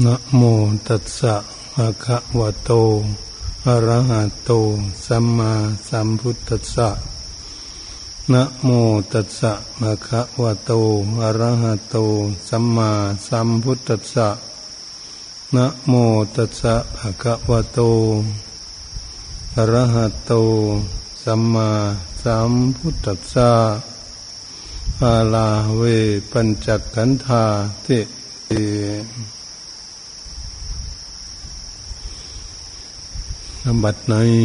[0.00, 0.42] นะโม
[0.88, 1.34] ตัสสะ
[1.74, 2.70] ภะคะวะโต
[3.66, 4.50] อะระหะโต
[5.06, 5.52] สัมมา
[5.88, 6.88] สัมพุทธัสสะ
[8.32, 8.68] นะโม
[9.12, 10.70] ตัสสะภะคะวะโต
[11.22, 11.96] อะระหะโต
[12.48, 12.90] สัมมา
[13.26, 14.28] สัมพุทธัสสะ
[15.54, 15.92] นะโม
[16.36, 17.80] ตัสสะภะคะวะโต
[19.56, 20.32] อะระหะโต
[21.24, 21.70] สัมมา
[22.22, 23.50] สัมพุทธัสสะ
[25.02, 25.82] อาลาเว
[26.30, 27.44] ปัญจกันธา
[27.82, 27.88] เต
[33.66, 34.40] นบัดนี้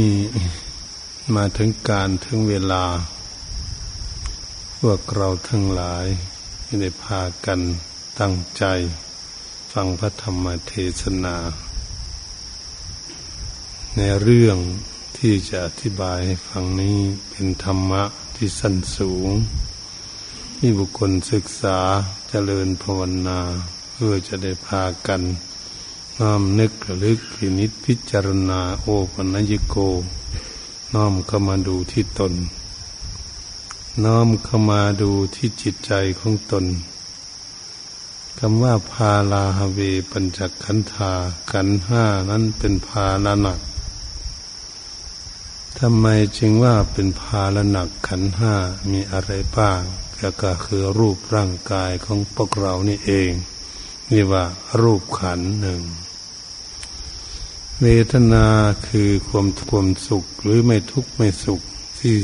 [1.35, 2.85] มาถึงการถึงเวลา
[4.79, 6.05] พวกเราทั้งหลาย
[6.81, 7.59] ได้พากัน
[8.19, 8.63] ตั้งใจ
[9.71, 11.35] ฟังพระธรรมเทศนา
[13.95, 14.57] ในเรื่อง
[15.17, 18.03] ที่จะอธิบายให้ฟังนี้เป็นธรรมะ
[18.35, 19.29] ที่สั้นสูง
[20.57, 21.79] ที่บุคคลศึกษา
[22.29, 23.39] เจริญภาวนา
[23.93, 25.21] เพื่อจะได้พากัน
[26.21, 29.75] น้อมนึกระลึกพินิจพิจารณาโอปัญญโก
[30.93, 32.33] น้อมเข้ามาดูที่ตน
[34.05, 36.65] น้อมเข้ามาดูที่จิตใจของตน
[38.39, 39.79] คำว่าพาลาฮเว
[40.11, 41.11] ปัญจขันธา
[41.51, 43.59] ขันห้านั้นเป็นพาลหนัก
[45.79, 46.05] ทำไม
[46.37, 48.55] จึงว่าเป็นพาลหนักขันห้า
[48.91, 49.81] มีอะไรบ้าง
[50.41, 53.31] ก็คือรูปร่างกายของพวกเรานี่เอง
[54.11, 54.45] นี่ว่า
[54.81, 55.81] รูปขันหนึ่ง
[57.83, 58.47] เวทนา
[58.87, 61.61] คือความความสุขหรือไม่ทุกข์ไม่สุข
[61.99, 62.15] ที่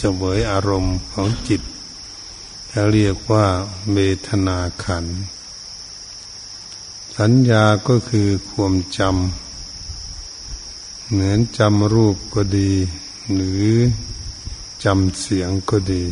[0.00, 1.62] จะเวยอารมณ์ของจิต
[2.70, 3.46] จะเรียกว่า
[3.94, 5.06] เวทนาขัน
[7.16, 12.72] สัญญาก็คือความจำเหมือนจำรูปก็ดี
[13.34, 13.68] หรือ
[14.84, 16.04] จำเสียงก็ดี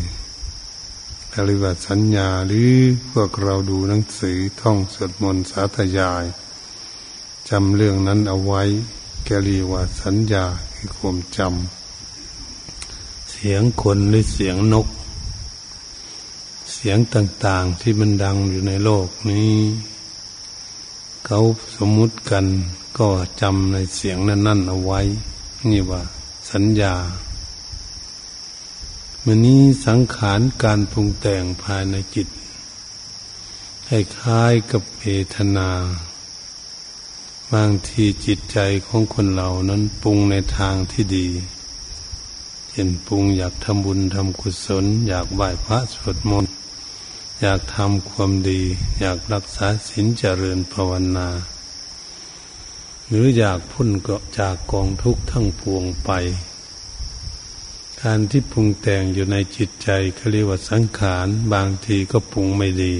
[1.47, 2.73] เรียกว่าสัญญาหรือ
[3.11, 6.25] พวกเราดูหนังสือท่องสวดมนต์สาธยาย
[7.49, 8.63] จำเรื่องนั้นเอาไว้
[9.25, 14.89] แกเรียกว่าสัญญาคือความจำเสียงคนหรือเสียงนก
[16.75, 19.53] เสียงต่าง ๆที่มันดังอยู่ในโลกนี้
[21.27, 21.39] เขา
[21.77, 22.45] สมมุติกัน
[22.99, 23.09] ก็
[23.41, 25.01] จำในเสียงนั้น ๆ เอาไว้
[25.71, 26.03] นี่ว่า
[26.53, 26.95] สัญญา
[29.25, 32.29] มันนี้สังขารการปรุงแต่งภายในจิต
[33.89, 35.05] ให้คล้ายกับเว
[35.35, 35.71] ทนา
[37.55, 41.29] บางทีจิตใจของคนเรานั้นปรุงในทางที่ดี
[42.69, 46.53] เช่นปรุงอยากทำบุญทำกุศล อยากไหว้พระสวดมนต์
[47.41, 48.61] อยากทำความดี
[49.01, 51.29] อยากรักษาศีลเจริญภาวนา
[53.09, 56.11] หรืออยากพ้นเกาะจากกองทุกข์ทั้งปวงไป
[58.03, 62.95] การที่ปรุงแต่งอยู่ในจิตใจเขาเรียกว่าสังขาร บางทีก็ปรุงไม่ดี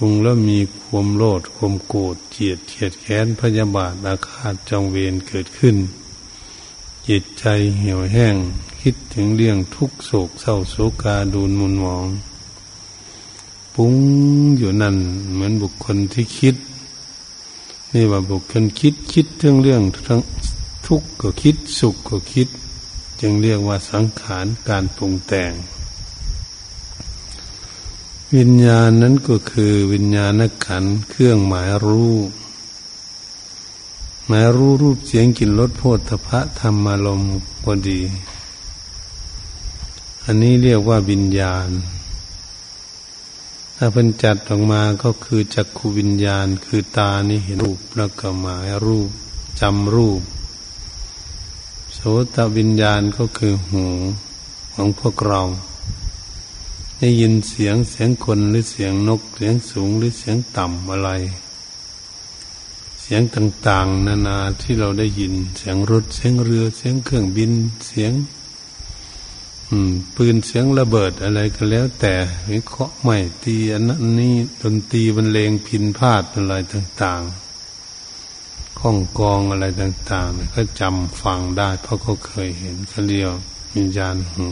[0.00, 5.76] รุงแล้วมีความโลดความโกรธเจียดเฉียดแค้นพยาบาทอาฆาตจองเวรเกิดขึ้น
[7.08, 7.44] จิตใจ
[7.76, 8.36] เหี่ยวแห้ง
[8.80, 12.04] คิดถึงเรื่องทุกโศกเศร้าโศกาดูนมุนมอง
[13.74, 13.94] ปุ้ง
[14.58, 14.96] อยู่นั่น
[15.32, 16.56] เหมือนบุคคลที่คิด
[17.92, 20.20] นี่ว่าบุคคลคิดคิดเรื่องเรื่องทั้ง
[20.86, 22.48] ทุกข์ก็คิดสุขก็คิด
[23.20, 25.52] จึงเรียกว่าสังขารการปรุงแต่ง
[28.36, 30.32] วิญญาณนั้นก็คือวิญญาณ
[30.66, 32.14] ขันเครื่องหมายรู้
[34.26, 37.22] หมายรู้รูปเสียงกลิ่นรสโพธพะธรรมารม
[37.62, 38.00] พอดี
[40.24, 41.68] อันนี้เรียกว่าวิญญาณ
[43.76, 49.10] ถ้าเป็นจัดออกมาก็คือจักขูวิญญาณ คือตานี่เห็นรูปแล้วก็หมายรูป
[49.60, 50.22] จำรูป
[51.94, 51.98] โส
[52.34, 53.84] ตวิญญาณก็คือหู
[54.74, 55.42] ของพวกเรา
[57.02, 61.10] ได้ยินเสียงเสียงคนหรือเสียงนก เสียงสูงหรือเสียงต่ำอะไร
[63.00, 67.52] เสียงต่างๆ นานาที่เราได้ยิน เสียงรถเสียงเรือ เสียงเครื่องบิน
[67.86, 68.12] เสียง
[70.16, 72.14] ปืนเสียงระเบิดอะไรก็แล้ว แต่
[72.50, 77.22] วิเคราะห์ใหม่ตีอันนั้นนี่ดนตรีบรรเลงพินพาดอะไรต่าง
[78.00, 83.30] ๆข้องกองอะไรต่าง ๆ ก็จำฟังได้ เพราะเขาเคยเห็นเขาเรียก
[83.74, 84.48] วิญญาณหู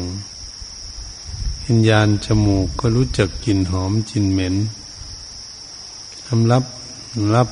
[1.70, 4.56] วิญญาณจมูกก็รู้จักกลิ่นหอมกลิ่นเหม็น
[6.26, 6.65] ทำรับ
[7.35, 7.49] รับ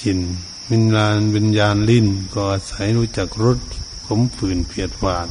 [0.00, 0.18] กลิ่น
[0.70, 3.58] วิญญาณวิญญาณลิ้นก็อาศัยรู้จักรส
[4.06, 5.28] ขมฝืนเพียดหวาน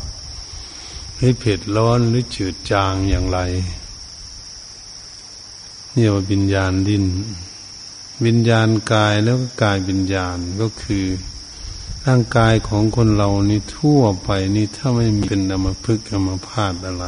[1.18, 3.40] ให้เผ็ดร้อนหรือจืดจางอย่างไร
[5.92, 7.06] เนี่ยว่าวิญญาณลิ้น
[8.26, 11.06] วิญญาณกายแล้วก็กายวิญญาณก็คือ
[12.06, 17.06] ร่างกายของคนเรานี่ทั่วไปนี่ถ้าไม่มีเป็นอมพึกอมพาดอะไร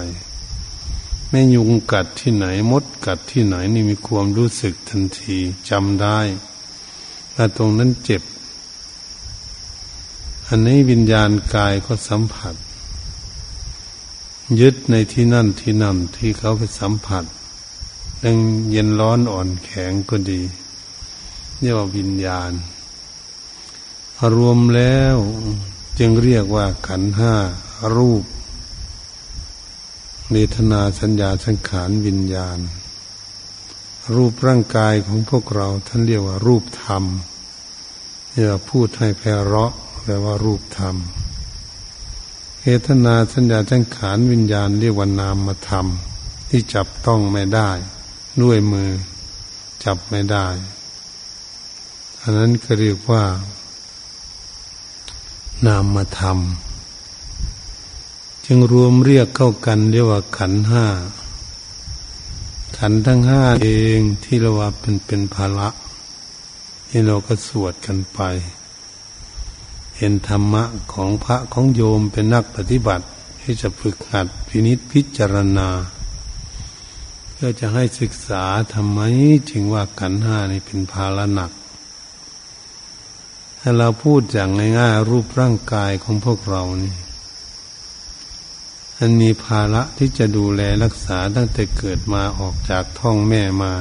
[1.29, 5.37] ไม่ยุงกัดที่ไหน มดกัดที่ไหนนี่มีความรู้สึกทันที
[5.69, 6.19] จำได้
[7.33, 8.23] ถ้าตรงนั้นเจ็บ
[10.47, 12.55] อันนี้วิญญาณกายก็สัมผัส
[14.59, 17.23] ยึดในที่นั่นที่นั่นที่เขาไปสัมผัส
[18.23, 18.37] ดัง
[18.71, 20.41] เย็นร้อนอ่อนแข็งก็ดี
[21.59, 22.51] เรียกว่าวิญญาณ
[24.35, 25.17] รวมแล้ว
[25.99, 27.33] จึงเรียกว่าขันห้า
[27.95, 28.23] รูป
[30.33, 32.59] เวทนาสัญญาสังขารวิญญาณ
[34.15, 37.03] รูปร่างกายของพวกเราท่านเรียกว่ารูปธรรม
[38.31, 39.71] เรียกว่าพูดให้แพเราะ
[40.01, 40.95] แปลว่ารูปธรรม
[42.61, 45.85] เวทนาสัญญาสังขารวิญญาณเรียกว่านามธรรม
[46.49, 47.71] ที่จับต้องไม่ได้
[48.41, 48.91] ด้วยมือ
[49.83, 50.47] จับไม่ได้
[52.21, 53.23] อันนั้นก็เรียกว่า
[55.65, 56.39] นามธรรม
[58.51, 60.85] จึงรวมเรียกเข้ากันเรียกว่าขันห้า
[62.77, 65.69] ขันทั้งห้าเองที่เราว่าเป็นเป็นภาระ
[66.89, 68.19] ที่เราก็สวดกันไป
[69.97, 70.63] เห็นธรรมะ
[70.93, 73.05] ของพระของโยมเป็นนักปฏิบัติ
[73.41, 75.69] ที่จะฝึกหัดพินิษพิจารณา
[77.33, 78.43] เพื่อจะให้ศึกษา
[78.73, 78.99] ทำไม
[79.49, 81.51] จึงว่าขันห้านี่เป็นภาระหนัก
[83.59, 84.49] ถ้าเราพูดอย่าง
[84.79, 86.95] ง่ายๆรูปร่างกายของพวกเรานี่
[89.01, 93.73] อันมีภาระที่จะดูแลรักษาตั้งแต่เกิดมาออกจากท้องแม่มา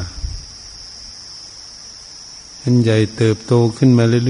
[2.59, 4.21] เป็นใหญ่เติบโตขึ้นมาเรื่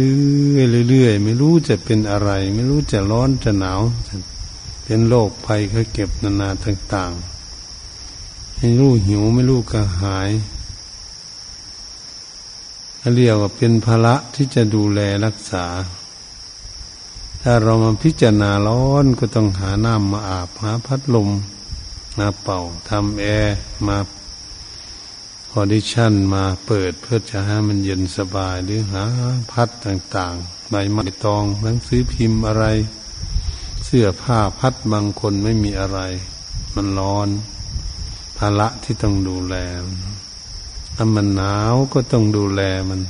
[0.78, 3.80] อยๆเรื่อยๆไม่รู้จะเป็นอะไร ไม่รู้จะร้อนจะหนาว
[4.84, 10.30] เป็นโรคภัยเขาเก็บนานาต่างๆ ไม่รู้หิวไม่รู้กระหาย
[13.14, 15.66] เรียกว่าเป็นภาระที่จะดูแลรักษา
[17.42, 21.30] ถ้าเรามาพิจารณาร้อนก็ต้องหาน้ำมาอาบหาพัดลม
[22.18, 23.56] มาเป่าทำแอร์
[23.86, 23.98] มา
[25.50, 29.04] คออดิชันมาเปิดเพื่อจะให้มันเย็นสบายหรือหา
[29.52, 32.64] พัดต่างๆใบไม้ตองหนังสือพิมพ์อะไร
[33.84, 36.00] เสื้อผ้าพัดบางคนไม่มีอะไร
[36.74, 37.28] มันร้อน
[38.38, 39.56] ภาระที่ต้องดูแล
[40.94, 43.00] ถ้ามันหนาวก็ต้องดูแลมัน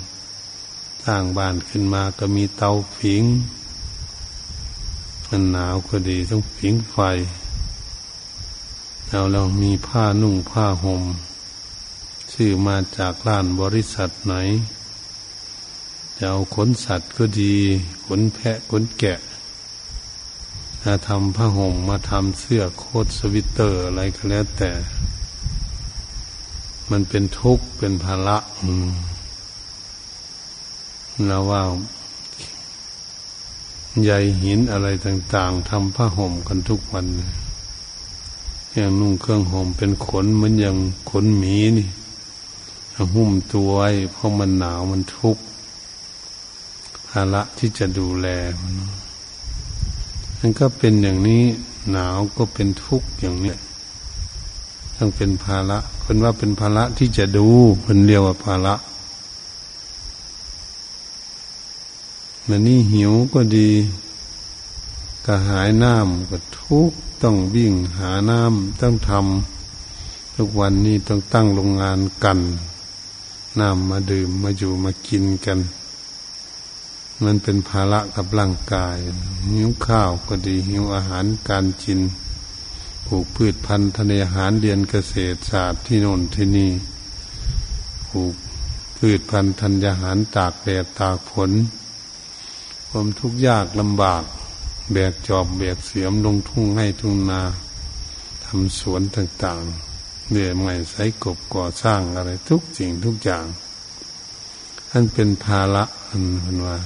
[1.05, 3.25] สร้างบ้านขึ้นมาก็มีเตาผิง
[5.29, 6.99] มันหนาวก็ดีต้องผิงไฟ
[9.09, 11.05] เราเรามีผ้านุ่งผ้าหม่ม
[12.33, 14.35] ซื้อมาจากร้านบริษัทไหน
[16.17, 17.55] จะเอาขนสัตว์ก็ดี
[18.07, 19.19] ขนแพะขนแกะ
[20.83, 24.71] มาทำผ้าห่มมาทำเสื้อโค้ทสวิตเตอร์อะไรก็แล้วแต่
[26.91, 28.39] มันเป็นทุกข์เป็นภาระ
[31.27, 31.63] เราว่า
[34.05, 34.11] ใย
[34.43, 37.07] หินอะไรต่างๆทำผ้าห่มกันทุกวัน
[38.75, 40.77] อย่างนุ่งเครื่องห่มเป็นขนเหมือนอย่าง
[41.11, 41.89] ขนหมีนี่
[43.15, 45.43] หุ้มตัวไว้เพราะมันหนาวมันทุกข์
[47.09, 48.27] ภาระที่จะดูแล
[48.61, 48.75] มัน
[50.39, 51.43] มันก็เป็นอย่างนี้
[51.93, 53.55] หนาวก็เป็นทุกข์อย่างนี้
[54.97, 57.47] ต้องเป็นภาระคนว่าเป็นภาระที่จะดู
[57.85, 58.75] คนเรียกว่าภาระ
[62.51, 63.71] มันนี่หิวก็ดี
[65.27, 66.93] กระหายน้ำก็ทุก
[67.23, 72.39] ต้องวิ่งหาน้ำต้องทำทุกวันนี้ต้องตั้งโรงงานกัน
[73.61, 75.59] น้ำมาดื่มมาอยู่มากินกัน
[77.25, 78.99] มันเป็นภาระกับร่างกาย
[79.53, 82.01] หิวข้าวก็ดีหิวอาหารการกิน
[83.07, 86.71] ปลูกพืชพันธุ์ทะเลอาหารเรียนเกษตรศาสตร์ที่โน่นที่นี่
[88.09, 88.35] ปลูก
[88.97, 91.51] พืชพันธุ์ธัญญาหารตากแดดตากฝน
[92.89, 94.23] ความทุกข์ยากลำบาก
[94.93, 97.43] แบกจอบแบกเสียมลงทุ่งให้ทุ่งนา
[98.45, 103.47] ทำสวนต่างๆเดือใหม่ใส่กบก่อสร้างอะไรทุกสิ่งทุกอย่าง
[104.91, 106.79] ท่านเป็นภาระอันพันว่า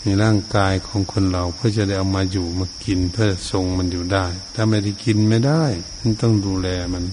[0.00, 5.64] ในร่างกายของคนเราเพื่อจะได้เอามาอยู่มากินเพื่อทรงมันอยู่ได้ ถ้าไม่ได้กินไม่ได้
[6.00, 7.04] มันต้องดูแลมัน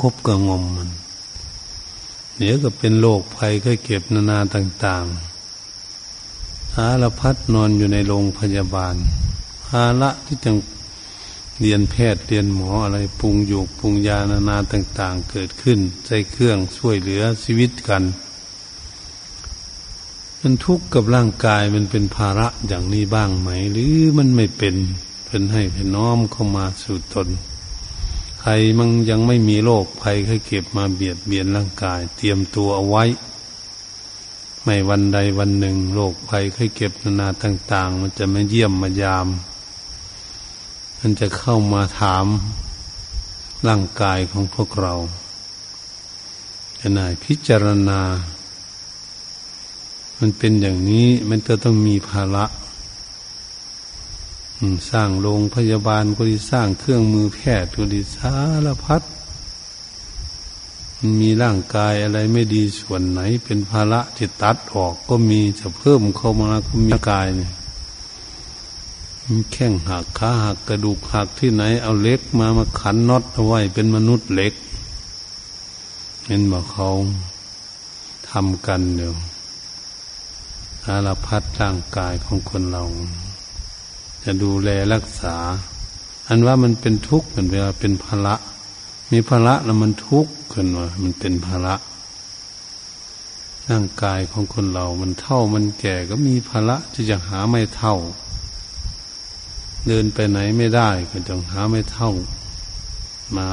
[0.00, 0.88] คบกระงมมัน
[2.38, 8.94] เดี๋ยวก็เป็นโรคภัยก็เก็บนานาต่างๆหาละพัดนอนอยู่ในโรงพยาบาล
[9.70, 10.58] หาละที่ต้อง
[11.60, 18.02] เรียนแพทย์เรียนหมออะไรปรุงอยู่ปรุงยานานาต่าง ๆ เกิดขึ้นใจเครื่องช่วยเหลือชีวิตกัน
[20.40, 24.74] มันทุกข์กับร่างกายมันเป็นภาระอย่างนี้บ้างไหม หรือมันไม่เป็น
[25.26, 27.28] เป็นให้เป็นน้อมเข้ามาสู่ตน
[28.40, 33.04] ใครมันยังไม่มีโรคภัยเคยเก็บมาเบียดเบียนร่างกาย เตรียมตัวเอาไว้
[34.62, 39.28] ไม่วันใดวันหนึ่งโรคภัยเคยเก็บนานาต่าง ๆ มันจะมาเยี่ยมมายาม
[41.00, 42.26] มันจะเข้ามาถาม
[43.68, 44.94] ร่างกายของพวกเรา
[46.78, 48.00] จะนายพิจารณา
[50.18, 52.44] มันเป็นอย่างนี้มันก็ต้องมีภาระ
[54.90, 58.32] สร้างโรงพยาบาลก็ดีสร้างเครื่องมือแพทย์ก็ดีสา
[58.66, 59.02] รพัด
[61.20, 67.52] มีร่างกายอะไรไม่ดีส่วนไหน เป็นภาระที่ตัดออกก็มีจะเพิ่มเข้ามาก็มีกายเนี่ย
[69.52, 74.54] แข้งหักขาหักกระดูกหักที่ไหน เอาเล็กมามาขันน็อตเอาไว้เป็นมนุษย์เล็ก
[76.26, 76.88] เห็นบอกเขา
[78.30, 79.14] ทำกันเดี๋ยว
[80.82, 82.84] สารพัดร่างกายของคนเรา
[84.24, 85.36] จะดูแลรักษา
[86.28, 88.34] อันว่ามันเป็นทุกข์เหมือนเวลาเป็นภาระ
[89.12, 91.74] มีภาระแล้วมันทุกข์ขึ้นว่ามันเป็นภาระ
[93.70, 97.96] ร่างกายของคนเรา มันเท่ามันแก่ก็มีภาระที่จะหาไม่เท่า
[99.86, 102.10] เดินไปไหนไม่ได้ก็ต้องหาไม่เท่า
[103.36, 103.48] มา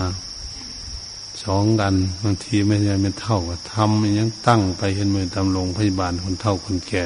[1.43, 1.93] สองกัน
[2.23, 7.05] บางทีไม่ใช่ไม่เท่าก็ทำยังตั้งไปเห็นมือตำลงพยาบาลคนเท่าคนแก่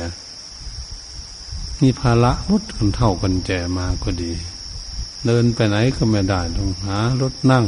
[1.81, 4.31] มีภาระรถคนเท่าคนแก่มาก็ดี
[5.25, 7.65] เดินไปไหนก็ไม่ได้ต้องหารถนั่ง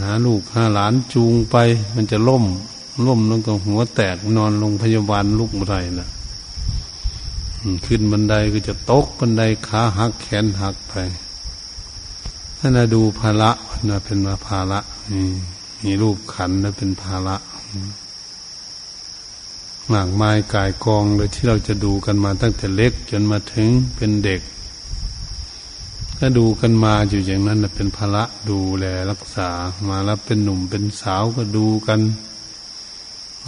[0.00, 1.56] หาลูกหาหลานจูงไป
[1.94, 2.44] มันจะล่ม
[3.06, 6.08] ล่มลงกับหัวแตกนอนลงพยาบาลลูกไรนะ
[7.86, 10.94] ขึ้นบันไดก็จะตกบันไดขาหักแขนหักไป
[12.58, 13.50] ถ้านาดูภาระ
[13.88, 14.80] นะเป็นมาภาระ
[15.12, 15.24] นี่
[15.84, 17.36] มีรูปขันนะเป็นภาระ
[19.92, 24.40] มากไม้กายกองเลยที่เราจะดูกันมาตั้งแต่เล็ก จนมาถึงเป็นเด็ก
[26.18, 29.50] ถ้าดูกันมาอยู่อย่างนั้นเป็นภาระดูแลรักษา
[29.88, 32.00] มาแล้วเป็นหนุ่มเป็นสาวก็ดูกัน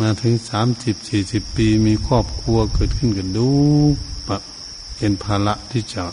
[0.00, 3.48] มาถึงสามสิบสี่สิบปีมีครอบครัวเกิดขึ้นกันดู
[4.28, 4.38] ปะ
[4.96, 6.04] เป็นภาระที่จะ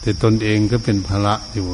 [0.00, 1.68] แต่ตนเองก็เป็นภาระอยู่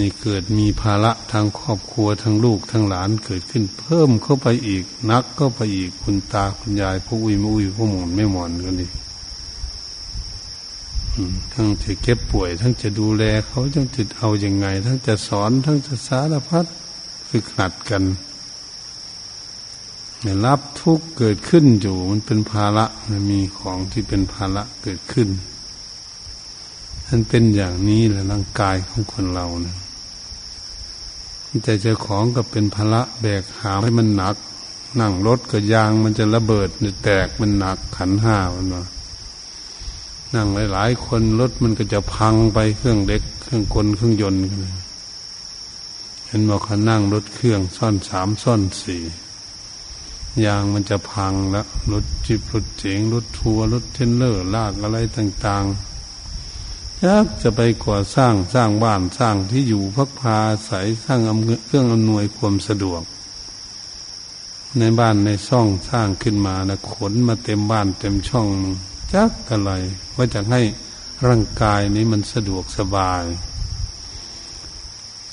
[0.00, 8.86] นี่เกิดมีภาระทางครอบครัวทั้งลูกทั้งหลานเกิดขึ้น เพิ่มเข้าไปอีก นักก็ไปอีกคุณตาคุณยายพวกอุ้ยมุ้ยพวกหมุนไม่หมอนกันดิ
[11.52, 16.66] ทั้งจะเก็บป่วย ทั้งจะดูแลเขาทั้งจะเอาอย่างไง ทั้งจะสอน ทั้งจะสารพัด
[17.28, 18.04] ฝึกหัดกัน
[20.44, 25.28] รับทุกเกิดขึ้นอยู่ มันเป็นภาระมันมีของที่เป็นภาระเกิดขึ้น
[27.06, 29.76] มันเป็นอย่างนี้แหละร่างกายของคนเรานะ
[31.62, 34.36] แต่เจ้าของก็เป็นภาระแบกหาให้มันหนัก
[35.00, 36.68] นั่งรถก็ยางมันจะระเบิด
[37.04, 38.84] แตกมันหนักขันห้ามันว่า
[40.34, 44.40] นั่งหลาย ๆ คนรถมันก็จะพังไปเครื่องเล็กเครื่องกลเครื่องยนต์
[46.26, 49.02] เห็นบอกเขานั่งรถเครื่องซ่อนสามซ่อนสี่
[50.44, 55.89] ยางมันจะพังแล้วรถจิบรถเจ๋งรถทัวร์รถเทนเลอร์ลากอะไรต่าง ๆ
[57.06, 60.70] ยักจะไปก่อสร้างสร้างบ้านสร้างที่อยู่พักพาใส
[61.04, 61.20] สร้าง
[61.66, 63.02] เครื่องอำนวยความสะดวก
[64.78, 68.48] ในบ้านในช่องสร้างขึ้นมานะขนมาเต็มบ้านเต็มช่อง
[69.14, 69.72] จักอะไร
[70.16, 70.60] ว่าจะให้
[71.26, 73.24] ร่างกายนี้มันสะดวกสบาย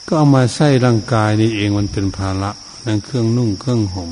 [0.06, 2.52] ก็เอามาใส่ร่างกายนี้เองมันเป็นภาระ
[2.86, 4.12] นั่นเครื่องนุ่งเครื่องห่ม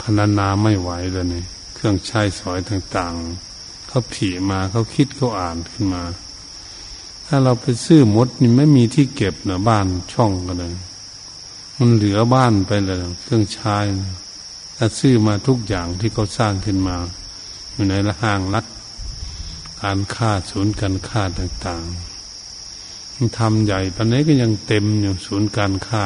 [0.00, 1.44] พนานาไม่ไหวเลยเนี่ย
[1.74, 3.55] เครื่องใช้สอยต่าง ๆ
[3.88, 6.02] เขาผีมาเขาคิดเขาอ่านขึ้นมา
[7.26, 10.74] ถ้าเราไปซื้อมดนี่ไม่มีที่เก็บนะบ้านช่องกันเลย
[11.78, 13.76] มันเหลือบ้านไปเลยเครื่องใช้
[14.76, 16.96] ถ้าซื้อมาทุกอย่างที่เขาสร้างขึ้นมา
[17.72, 18.66] อยู่ในละห้างรัด
[19.82, 26.04] การฆ่าศูนย์การฆ่าต่างๆมันทำใหญ่ปันนี้ก็ยังเต็มอยู่ศูนย์การฆ่า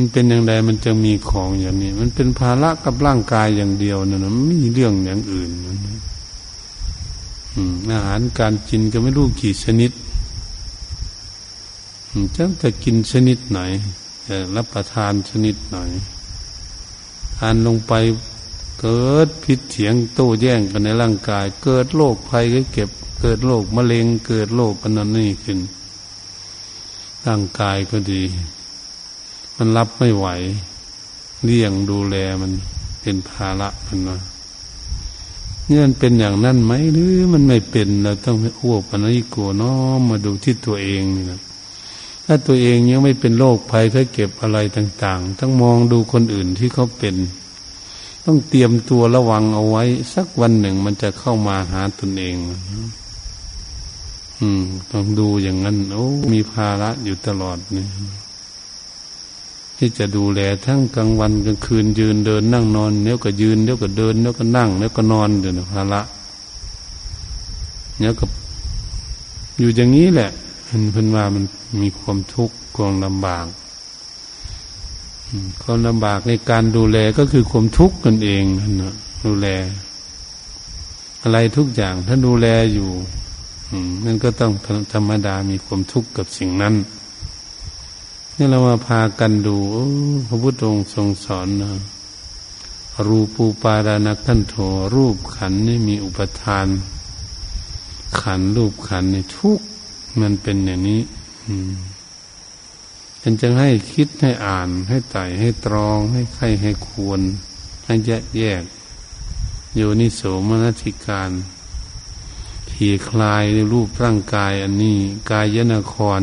[0.00, 5.50] มันเป็นอย่างไรมันจะมีของอย่างนี้ มันเป็นภาระกับร่างกายอย่างเดียวนะมันไม่มีเรื่องอย่างอื่น
[7.90, 9.90] อาหารการกินก็ไม่รู้กี่ชนิด
[12.36, 13.60] จะจะกินชนิดไหน
[14.56, 15.78] รับประทานชนิดไหน
[17.36, 17.92] ทานลงไป
[18.80, 22.90] เกิดผิดเถียงโต้แย้งกันในร่างกาย เกิดโรคภัยก็เก็บ
[23.20, 25.58] เกิดโรคมะเร็ง เกิดโรคปนนันนี่ขึ้น
[27.26, 28.22] ร่างกายก็ดี
[29.58, 30.26] มันรับไม่ไหว
[31.44, 32.52] เลี้ยงดูแลมัน
[33.00, 34.20] เป็นภาระมันนะ
[35.66, 41.40] เนี่ยมันเป็นอย่างนั้นไหมหรือมันไม่เป็นเราต้องอ้วกปนิโกน้อมมาดูที่ตัวเองนี่นะ
[42.26, 47.16] ถ้าตัวเองยังไม่เป็นโรคภัยเขาเก็บอะไรต่าง ๆ ต้องมองดูคนอื่นที่เขาเป็น
[48.24, 49.84] ต้องเตรียมตัวระวังเอาไว้
[50.14, 52.36] สักวันหนึ่งมันจะเข้ามาหาตนเอง
[54.40, 57.88] อืม ต้องดูอย่างนั้น โอ้ มีภาระอยู่ตลอดเนี่ย
[59.78, 66.00] ที่จะดูแลทั้งกลางวันกลางคืนยืนเดินนั่งนอนเนี้ยก็ยืนเนี้ยก็เดินเนี้ยก็นั่งเนี้ยก็นอนเดี๋ยวนะภาระ
[67.98, 68.24] เนี้ยก็
[69.58, 70.30] อยู่อย่างนี้แหละ
[70.66, 71.44] เห็นเพิ่นว่ามัน
[71.82, 73.46] มีความทุกข์ความลำบาก
[75.62, 78.44] ความลำบากในการดูแลก็คือความทุกข์กันเอง
[78.82, 78.94] นะ
[79.24, 79.46] ดูแล
[81.22, 82.90] อะไรทุกอย่างถ้าดูแลอยู่
[84.04, 84.52] นั่นก็ต้อง
[84.92, 86.74] ธรรมดามีความทุกข์กับสิ่งนั้น
[88.40, 89.56] นี่เรามาพากันดู
[90.26, 91.72] พระพุทธองค์ทรงสอนนะ
[93.06, 94.54] รูปูปารานักันโท
[94.94, 96.66] รูปขันนี่มีอุปทาน
[98.20, 99.60] ขันรูปขันนี่ทุก
[100.20, 101.02] มันเป็นอย่างนี้
[101.46, 101.72] อืม
[103.22, 107.20] ฉันจึงให้คิดให้อ่านให้ไต่ให้ตรอง ให้ใครให้ควร
[107.86, 108.62] ให้แยกแยก
[109.74, 111.30] โยนิโสมนสิการ
[112.72, 114.98] ขี่คลายในรูปร่างกายอันนี้
[115.30, 116.22] กายยนคร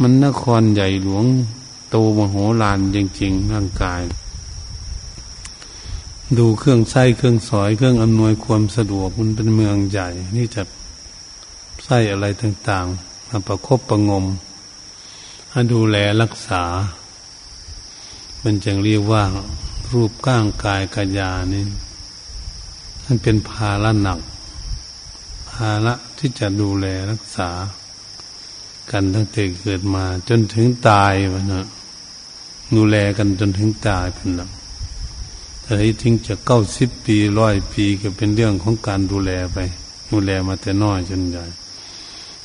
[0.00, 1.24] มันนครใหญ่หลวง
[1.90, 4.02] โตมโหฬารจริงๆร่างกาย
[6.38, 10.62] ดูเครื่องไส้เครื่องสอยเครื่องอำนวยความสะดวกมันเป็นเมืองใหญ่ นี่จะ
[11.84, 14.24] ไส้อะไรต่างๆมาประครบประงม
[15.50, 16.62] ให้ดูแลรักษา
[18.42, 19.24] มันจึงเรียกว่า
[19.92, 21.64] รูปก้างกายกายานี่
[23.04, 24.20] มันเป็นภาระหนัก
[25.50, 27.50] ภาระที่จะดูแลรักษา
[28.92, 31.66] กันตั้งแต่เกิดมา จนถึงตายวะนะ
[32.76, 34.50] ดูแลกันจนถึงตายเป็นหลัก
[35.62, 39.58] แต่ที่ทิ้งจะเก้าสิบปีร้อยปีก็เป็นเรื่องของการดูแลไป
[40.10, 41.44] ดูแลมาแต่น้อยจนใหญ่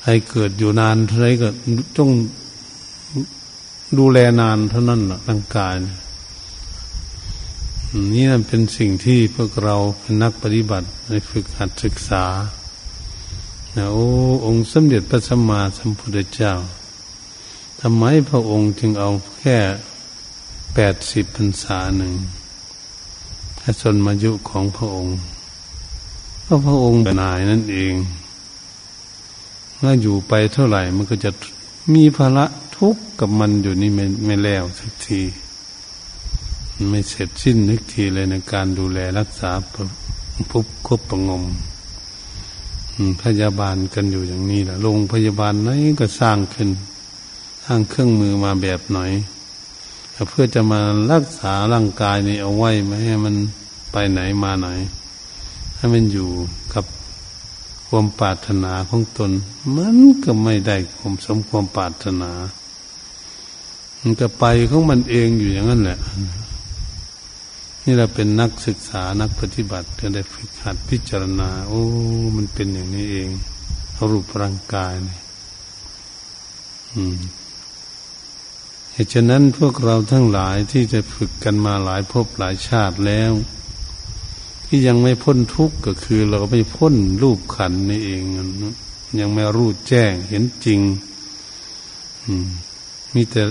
[0.05, 1.49] ให้เกิดอยู่นานเท่าไรก็
[1.97, 2.09] ต้อง
[3.99, 5.75] ดูแลนานเท่านั้นละร่างกาย
[8.13, 12.25] นี่นั่นเป็นสิ่งที่พวกเราเป็นนักปฏิบัติในฝึกหัดศึกษา
[13.75, 14.07] นะโอ้
[14.45, 16.53] องค์สมเด็จพระสัมมาสัมพุทธเจ้า
[17.79, 19.57] ทำไมพระองค์จึงเอาแค่
[20.73, 22.13] แปดสิบพรรษาหนึ่ง
[23.59, 25.15] ถ้าสนมายุของพระองค์
[26.43, 27.93] เพราะพระองค์เป็นนายนั่นเอง
[29.79, 31.31] ถ้าอยู่ไปเท่าไหร่มันก็จะ
[31.93, 32.45] มีภาระ
[32.77, 35.21] ทุกข์กับมันอยู่นี่ไม่ไม่แล้วสักที
[36.89, 39.51] ไม่เสร็จสิ้นนึกทีเลยในการดูแลรักษา
[40.51, 41.43] พุบคบประงม
[43.23, 46.69] พยาบาลกันอยู่อย่างนี้แหละโรงพยาบาลไหนก็สร้างขึ้น
[47.65, 49.11] สร้างเครื่องมือมาแบบหน่อย
[50.29, 50.79] เพื่อจะมา
[51.11, 53.35] รักษาร่างกายนี่เอาไว้ไม่ให้มัน
[53.91, 54.67] ไปไหนมาไหน
[55.75, 56.29] ให้มันอยู่
[56.73, 56.85] กับ
[57.87, 59.31] ความปรารถนาของตน
[59.75, 62.31] มันก็ไม่ได้ความสมความปรารถนา
[63.99, 65.99] มันก็ไปของมันเองอยู่อย่างนั้นแหละ
[67.83, 71.83] นี่เราเป็นนักศึกษานักปฏิบัติจะได้ฝึกหัดพิจารณา โอ้
[72.35, 73.29] มันเป็นอย่างนี้เอง
[74.11, 75.17] รูปร่างกายเนี่
[76.93, 77.17] อืม
[78.93, 83.31] เหตุฉะนั้นพวกเราทั้งหลายที่จะฝึกกันมาหลายภพหลายชาติแล้ว
[84.65, 88.21] ที่ยังไม่พ้นทุกข์ก็คือ เราไม่พ้นรูปขันนี่เอง
[89.19, 90.79] ยังไม่รู้แจ้งเห็นจริง
[93.13, 93.41] มีแต่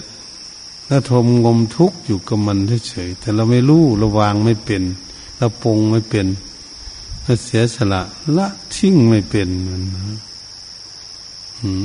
[0.91, 4.83] ละทมงมทุกข์อยู่กับมันเฉยแต่เราไม่รู้เราวางไม่เป็น
[5.37, 6.27] เราปงไม่เป็น
[7.23, 8.03] เราเสียสละ
[8.37, 9.83] ละทิ้งไม่เป็นมัน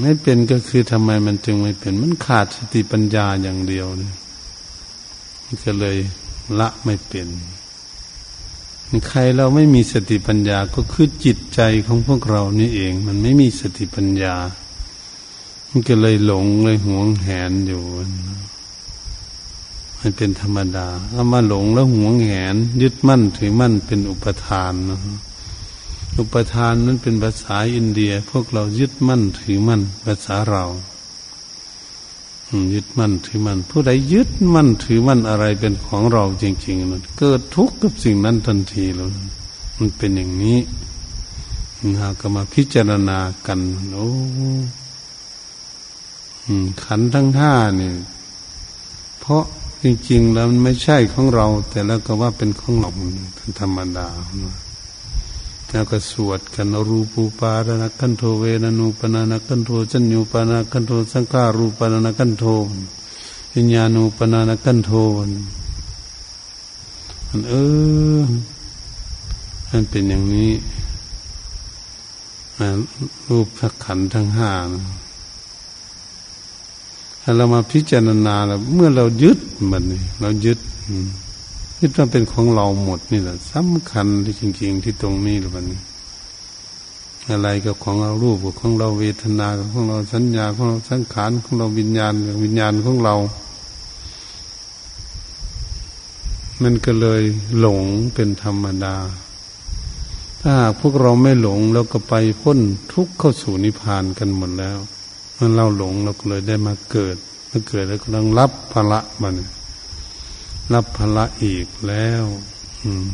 [0.01, 4.15] ไม่เป็นก็คือทำไมมันจึงไม่เป็น มันขาดสติปัญญาอย่างเดียวเนี่ย
[5.63, 5.97] ก็เลย
[6.59, 7.27] ละไม่เป็น
[9.07, 14.35] ใครเราไม่มีสติปัญญาก็คือจิตใจของพวกเรานี่เอง มันไม่มีสติปัญญา
[15.69, 17.83] มันก็เลยหลงเลยหวงแหนอยู่
[20.09, 24.99] มันเป็นธรรมดาเอามาหลงแล้วหวงแหน ยึดมั่นถือมั่นเป็นอุปทานนะ
[26.17, 30.65] อุปทานนั้นเป็นภาษาอินเดีย พวกเรายึดมั่นถือมั่น ภาษาเรา
[32.73, 39.11] ยึดมั่นถือมั่นผู้ใดยึดมั่นถือมั่นอะไรเป็นของเราจริงๆนันเกิดทุกข์กับสิ่งนั้นทันทีเลย
[39.77, 40.59] มันเป็นอย่างนี้
[41.97, 43.59] เราก็มาพิจารณากัน
[43.93, 44.09] โอ้
[46.83, 47.95] ขันทั้งห้าเนี่ย
[49.19, 49.43] เพราะ
[49.83, 52.89] จริงๆแล้วมันไม่ใช่ของเรา แต่แล้วก็ว่าเป็นของเรา
[53.59, 54.07] ธรรมดา
[55.69, 62.45] แล้วก็สวดกันรูปูปารานักันโทเวนันูปนานักันโทจันยูปานากันโทสังขารูปนานักันโท
[63.53, 64.91] วิญญาณูปนานักันโท
[67.27, 67.53] มันเอ
[68.19, 68.21] อ
[69.69, 70.51] มันเป็นอย่างนี้
[73.27, 74.51] รูปพักขันทั้งห้า
[77.29, 79.39] ถ้าเรามาพิจารณาแล้วเมื่อเรายึด
[79.71, 80.59] มันนี่เรายึด
[81.79, 85.81] คิดว่าเป็นของเราหมดนี่แหละสำคัญที่จริง ๆ ที่ตรงนี้หรือวันนี้
[87.29, 92.13] อะไรกับของเรารูปกับของเราเวทนาของเราสัญญาของเราสังขารของเราวิญญาณ
[92.43, 93.15] วิญญาณของเรา
[96.61, 97.21] มันก็เลย
[97.59, 97.81] หลง
[98.13, 98.95] เป็นธรรมดา
[100.41, 102.59] ถ้าพวกเราไม่หลงเราก็ไปพ้น
[102.93, 104.79] ทุกข์เข้าสู่นิพพานกันหมดแล้ว
[105.39, 107.17] เมื่อเราหลงเราก็เลยได้มาเกิด
[107.49, 109.35] มาเกิดแล้วก็ต้องรับภาระมัน
[110.73, 112.23] รับภาระอีกแล้ว
[112.83, 113.07] อืม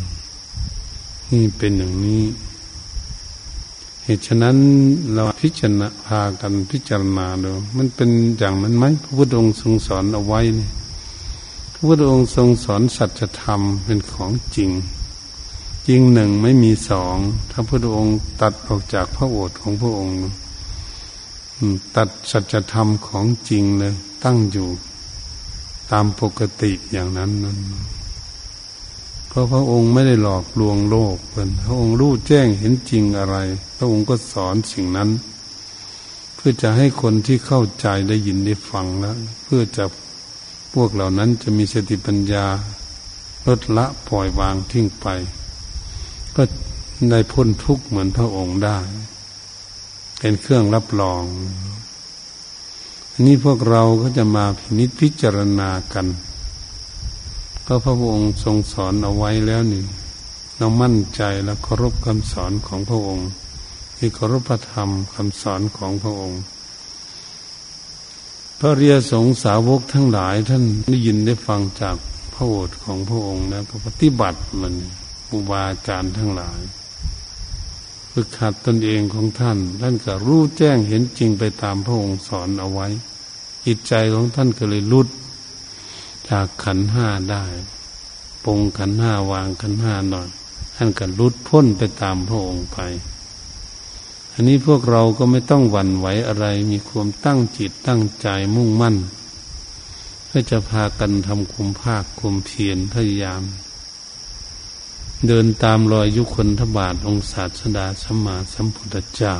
[1.32, 2.24] นี่เป็นอย่างนี้
[4.04, 4.58] เหตุฉะนั้น
[5.14, 10.70] เราพิจารณาพากันพิจารณาดูมันเป็นอย่างนั้นไหมพระพุทธองค์ทรงสอนเอาไว้นี่
[11.74, 14.72] พระพุทธองค์ทรงสอนสัจธรรมเป็นของจริง
[15.88, 17.16] จริงหนึ่งไม่มีสอง
[17.52, 20.18] ถ้าพระพุทธองค์ตัดออกจากพระโอษฐ์ของพระองค์
[21.96, 24.70] ตัดสัจธรรมของจริงเลย ตั้งอยู่
[25.92, 27.58] ตามปกติอย่างนั้นนั้น
[29.28, 33.38] เพราะพระองค์ไม่ได้หลอกลวงโลกเป็นพระองค์รู้แจ้งเห็นจริงอะไร
[33.78, 35.10] พระองค์ก็สอนสิ่งนั้น
[36.36, 39.86] เพื่อจะให้คนที่เข้าใจได้ยินได้ฟังแล้ว เพื่อจะ
[40.74, 42.46] พวกเหล่านั้นจะมีสติปัญญา
[43.48, 45.08] ลดละปล่อยวางทิ้งไป
[46.36, 46.44] ก็
[47.10, 48.80] ได้พ้นทุกข์เหมือนพระองค์ได้
[50.20, 51.24] เป็นเครื่องรับรอง
[53.12, 56.08] อันนี้พวกเราก็จะมาพินิจพิจารณากัน
[57.68, 59.84] ก็พระองค์ทรงสอนเอาไว้แล้วนี่
[60.58, 63.30] เรามั่นใจและเคารพคำสอนของพระองค์
[63.98, 66.40] ที่เคารพธรรมคำสอนของพระองค์
[68.60, 71.96] พระเรียสงสาวกทั้งหลายท่านได้ยินได้ฟังจาก
[72.34, 74.74] พระโอษฐของพระองค์แล้วก็ปฏิบัติมัน
[75.32, 76.60] อุบาจารย์ทั้งหลาย
[78.16, 82.88] ฝึกหัดตนเองของท่าน ท่านก็รู้แจ้งเห็นจริงไปตามพระองค์สอนเอาไว้
[83.66, 85.08] จิตใจของท่านก็เลยลุด
[86.30, 87.44] จากขันห้าได้
[88.46, 90.28] ปงขันห้าวางขันห้าหน่อย
[90.76, 92.78] ท่านก็ลุดพ้นไปตามพระองค์ไป
[94.34, 98.96] อันนี้พวกเราก็ไม่ต้องหวั่นไหวอะไร มีความตั้งจิตตั้งใจมุ่งมั่น
[100.26, 103.44] เพื่อจะพากันทำคุมภาคคุมเพียรพยายาม
[105.28, 109.36] เดินตามรอยยุคนทบาทองศาสดาสมมาสัมพุทธเจ้า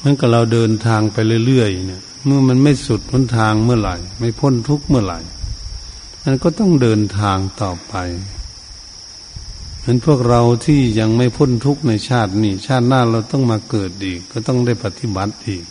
[0.00, 5.18] เมันก็เราเดินทางไปเรื่อยๆเนี่ยเมื่อมันไม่สุดพ้นทางเมื่อไหร่ ไม่พ้นทุกเมื่อไหร่
[6.24, 7.94] มันก็ต้องเดินทางต่อไป
[9.78, 15.64] เหมือนพวกเราที่ยังไม่พ้นทุกในชาตินี้ ชาติหน้าเราต้องมาเกิดอีก ก็ต้องได้ปฏิบัติอีก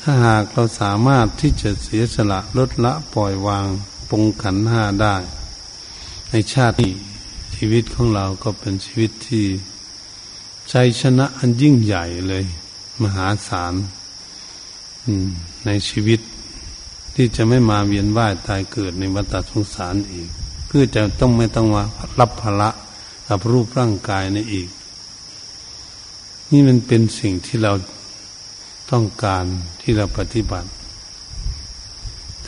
[0.00, 3.66] ถ้าหากเราสามารถที่จะเสียสละลดละปล่อยวาง
[4.10, 5.16] ปงขันห้าได้
[6.30, 6.94] ในชาตินี้
[7.56, 9.44] ชีวิตของเราก็เป็นชีวิตที่
[10.72, 12.44] ชัยชนะอันยิ่งใหญ่เลย
[13.02, 13.74] มหาศาล
[15.66, 16.20] ในชีวิต
[17.14, 20.28] ที่จะไม่มาเวียนว่ายตายเกิดในวัฏสงสารอีก
[20.66, 21.84] เพื่อจะต้องไม่ต้องมา
[22.20, 22.70] รับภาระ
[23.28, 24.68] กับรูปร่างกายในอีก
[26.50, 27.72] นี่มันเป็นสิ่งที่เรา
[28.90, 29.44] ต้องการ
[29.80, 30.68] ที่เราปฏิบัติ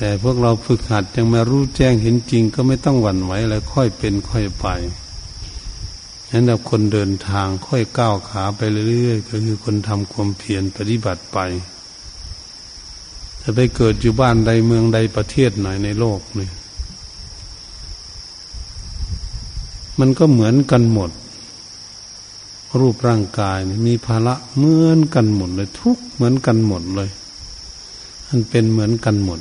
[0.02, 4.66] แต่พวกเราฝึกหัดยังมารู้แจ้งเห็นจริง ก็ไม่ต้องหวั่นไหวแล้วค่อยเป็นค่อยไป
[6.30, 8.60] นั้นเราคนเดินทางค่อยก้าวขาไป
[8.90, 11.38] เรื่อยๆก็คือคนทำความเพียรปฏิบัติไป
[13.40, 16.48] จะไปเกิดอยู่บ้านใดเมืองใดประเทศไหนในโลกนี่
[19.98, 21.10] มันก็เหมือนกันหมด
[22.80, 23.58] รูปร่างกาย
[23.88, 27.10] มีภาระเหมือนกันหมดเลย ทุกเหมือนกันหมดเลย
[28.28, 29.40] มันเป็นเหมือนกันหมด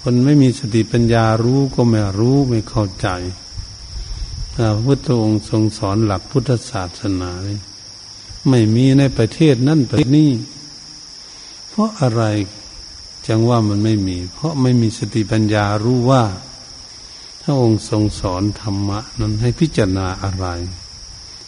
[0.00, 3.08] คนไม่มีสติปัญญารู้ก็ไม่รู้ไม่เข้าใจ
[4.54, 7.58] พระพุทธองค์ทรงสอนหลักพุทธศาสนาเลย
[8.48, 10.30] ไม่มีในประเทศนั้นประเทศนี้
[11.68, 12.22] เพราะอะไร
[13.26, 16.24] จังว่ามันไม่มี เพราะไม่มีสติปัญญารู้ว่า
[17.42, 20.46] พระองค์ทรงสอนธรรมะ นั้นให้พิจารณาอะไร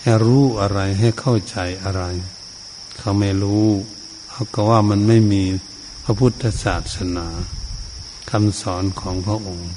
[0.00, 2.02] ให้รู้อะไรให้เข้าใจอะไร
[2.98, 3.66] เขาไม่รู้
[4.30, 5.42] เขาก็ว่ามันไม่มี
[6.04, 7.26] พระพุทธศาสนา
[8.32, 9.70] คำสอนของพระองค์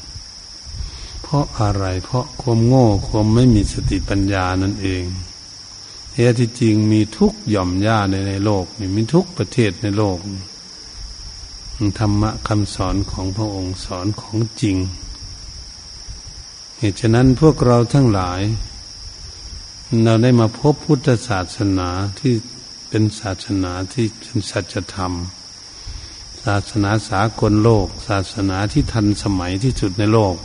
[1.22, 5.04] เพราะอะไรเพราะความโง่ความไม่มีสติปัญญานั่นเอง
[6.12, 10.18] แท้ที่จริงมีทุกหย่อมย่าในในโลกนี่มีทุกประเทศในโลก
[12.00, 14.78] ธรรมะคำสอนของพระองค์สอนของจริง
[16.78, 18.42] เหตุฉะนั้นพวกเราทั้งหลาย
[20.04, 21.90] เราได้มาพบพุทธศาสนา
[22.20, 22.34] ที่
[22.90, 25.14] เป็นศาสนาที่เป็นสัจธรรม
[26.46, 30.36] ศาสนาสากลโลก ศาสนาที่ทันสมัยที่สุดในโลก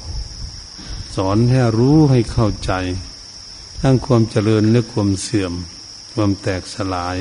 [1.17, 2.73] สอนให้รู้ให้เข้าใจ
[3.81, 5.53] ทั้งความเจริญและความเสื่อม
[6.13, 7.17] ความแตกสลาย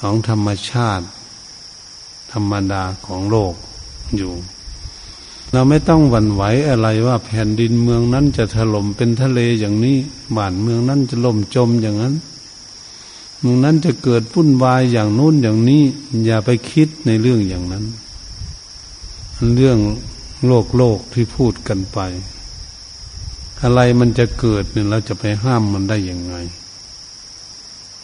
[0.00, 1.06] ของธรรมชาติ
[2.32, 3.54] ธรรมดาของโลก
[4.16, 4.32] อยู่
[5.52, 9.96] เราไม่ต้องหวั่นไหวอะไรว่าแผ่นดินเมืองนั้นจะถล่มเป็นทะเลอย่างนี้
[10.36, 12.14] บ้านเมืองนั้นจะล่มจมอย่างนั้น
[13.44, 15.82] มืองนั้นจะเกิดพุ่นวายอย่างนู้นอย่างนี้
[16.26, 17.84] อย่าไปคิดในเรื่องอย่างนั้น
[19.56, 19.78] เรื่อง
[20.46, 21.98] โลกโลกที่พูดกันไป
[23.62, 26.34] อะไรมันจะเกิดเนี่ยเราจะไปห้ามมันได้ยังไง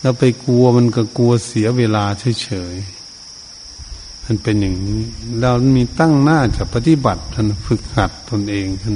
[0.00, 2.04] เราไปกลัวมันก็กลัวเสียเวลา
[2.42, 5.02] เฉยๆมันเป็นอย่างนี้
[5.40, 8.94] เรามีตั้งหน้าจะปฏิบัติท่านฝึกหัดตนเองท่าน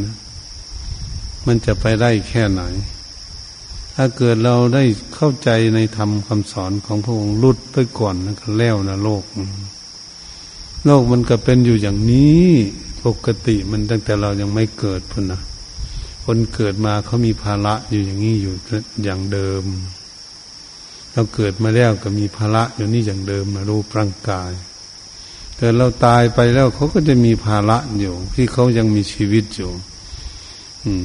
[1.46, 2.62] มันจะไปได้แค่ไหน
[3.94, 9.24] ถ้าเกิดเราได้เข้าใจในธรรมคำสอนของพระองค์ลุดไปก่อนนะก็แล้วนะโลก
[10.85, 12.48] โลกมันก็เป็นอยู่อย่างนี้
[13.04, 15.40] ปกติมันตั้งแต่เรายังไม่เกิดพุ่นนะ
[16.24, 18.54] คนเกิดมาเขามีภาระอยู่อย่างนี้อยู่
[19.04, 19.64] อย่างเดิม
[21.12, 24.50] เราเกิดมาแล้วก็มีภาระอยู่นี่อย่างเดิมมารูปร่างกาย
[25.57, 29.72] เกิดเราตายไปแล้วเขาก็จะมีภาระอยู่ที่เขายังมีชีวิตอยู่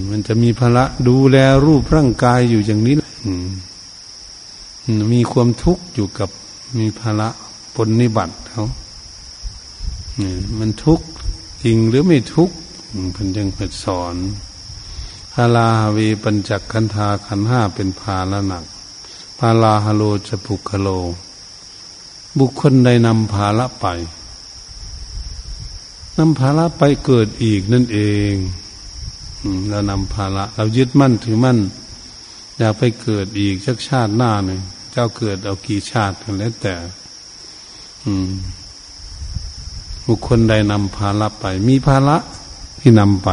[0.10, 3.34] มันจะมีภาระดูแลรูปร่างกายอยู่อย่างนี้อื
[5.14, 6.30] มีความทุกข์อยู่กับ
[6.80, 7.30] มีภาระ
[7.76, 8.66] ปนนิบัติเขา
[10.60, 11.06] มันทุกข์
[11.64, 12.56] จริงหรือไม่ทุกข์
[13.14, 14.16] เพิ่นยังเปิดสอน
[15.34, 18.64] พาลาเวปัญจคันธาขันห้าเป็นภาละหนัก
[19.40, 20.88] พาลาฮโลจะปุคโล
[22.40, 23.86] บุคคลใดนำภาละไป
[26.18, 28.00] นำภาระไปเกิดอีกนั่นเอ
[28.32, 28.34] ง
[29.70, 31.60] เรานำภาระเรายึดมั่นถือมั่น
[32.58, 34.60] อยากไปเกิดอีกชักชาติหน้าหนึ่ง
[34.92, 36.76] เจ้าเกิดเอากี่ชาติกันแล้วแต่
[38.06, 38.30] อืม
[40.08, 42.18] บุคคลใดนำภาระไป มีภาระ
[42.80, 43.30] ที่นำไป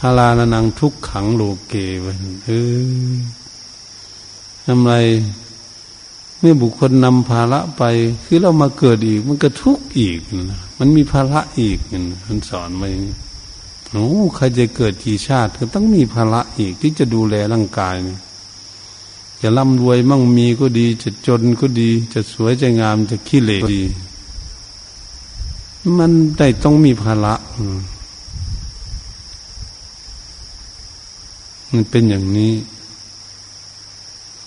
[0.00, 2.50] ฮาลานังทุกขังโลเกวันเอ
[3.14, 3.16] อ
[4.66, 4.94] ทำไร
[6.38, 7.82] เมื่อบุคคลนำภาระไป
[8.24, 10.18] คือเรามาเกิดอีก มันก็ทุกข์อีก
[10.50, 11.78] นะมันมีภาระอีก
[12.26, 13.16] มันสอนมาอย่างนี้
[13.94, 18.20] โอ้ใครจะเกิดกี่ชาติ ก็ต้องมีภาระอีกที่จะดูแลร่างกายเนี่ย
[19.42, 23.82] จะร่ำรวยมั่งมีก็ดี จะจนก็ดี จะสวยจะงามจะขี้เหร่ดี
[25.98, 27.34] มันได้ต้องมีภาระ
[31.70, 32.52] มันเป็นอย่างนี้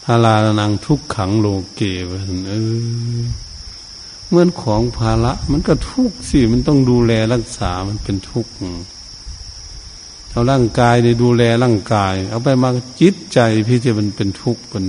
[0.04, 2.08] พาลานังทุกขังโลเกว
[2.48, 2.54] เอ
[3.20, 3.22] อ
[4.28, 8.52] เหมือนของภาระมันก็ทุกข์สิ มันต้องดูแลรักษา มันเป็นทุกข์
[10.38, 12.70] เอาร่างกายได้ดูแลร่างกาย เอาไปมา
[13.02, 14.84] จิตใจพี่ที่มันเป็นทุกข์เป็น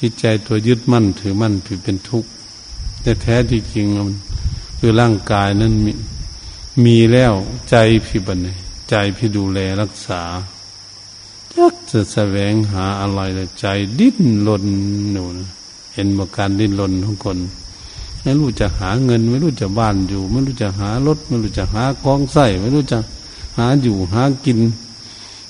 [0.00, 2.30] จิตใจตัวยึดมั่นถือมั่นถือเป็นทุกข์
[3.02, 4.16] แต่แท้ที่จริงมัน
[4.78, 5.92] คือร่างกายนั้นมี
[6.84, 7.32] มีแล้ว
[7.70, 8.38] ใจพี่บัน
[8.90, 10.22] ใจพี่ดูแลรักษา
[11.54, 13.66] จักจะแสวงหาอะไรแต่ใจ
[13.98, 14.64] ดิ้นรน
[15.12, 15.48] หนูนะ
[15.94, 17.38] เห็นบอกการดิ้นรนของคน
[18.22, 23.00] ไม่รู้จะหาเงิน ไม่รู้จะบ้านอยู่ ไม่รู้จะหารถ ไม่รู้จะหากองไส้ไม่รู้จะ
[23.56, 24.58] หาอยู่หากิน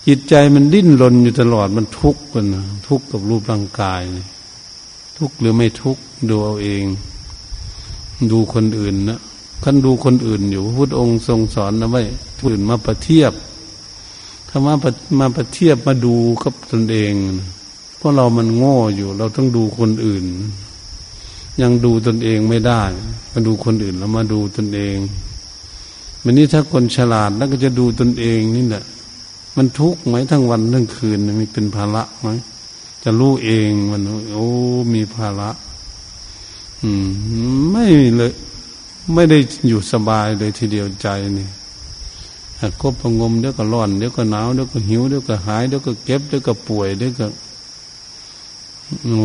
[0.06, 4.02] จิตใจมันดิ้นรนอยู่ตลอดมันทุกข์กันนะทุกข์กับรูปร่างกาย
[5.18, 6.84] ทุกข์หรือไม่ทุกข์ดูเอาเอง
[8.30, 9.18] ดูคนอื่นนะ
[9.62, 12.02] ขันดูคนอื่นอยู่พระพุทธองค์ทรงสอนนะไว้
[12.38, 13.32] ผู้อื่นมาประเทียบ
[14.48, 14.74] ถ้ามา
[15.20, 17.12] มาประเทียบมาดูกับตนเอง
[17.96, 20.24] เพราะเรามันโง่อยู่ เราต้องดูคนอื่น
[21.60, 22.82] ยังดูตนเองไม่ได้
[23.32, 24.96] มาดูคนอื่นแล้วมาดูตนเอง
[26.24, 28.84] วันนี้ถ้าคนฉลาดแล้วก็จะดูตนเองนี่แหละ
[29.56, 32.28] มันทุกข์ไหมทั้งวันทั้งคืนมีเป็นภาระไหม
[33.02, 34.46] จะรู้เองมัน โอ้
[34.94, 35.50] มีภาระ
[36.82, 37.06] อืม
[37.70, 38.32] ไม่เลย
[39.14, 41.08] ไม่ได้อยู่สบายเลยทีเดียวใจ
[41.38, 41.48] นี่
[42.60, 47.26] หัดคบประงมเดี๋ยวก็ร้อนเดี๋ยวก็หนาวเดี๋ยวก็หิวเดี๋ยวก็หายเดี๋ยวก็เก็บเดี๋ยวก็ป่วยเดี๋ยวก็
[49.04, 49.18] โอ้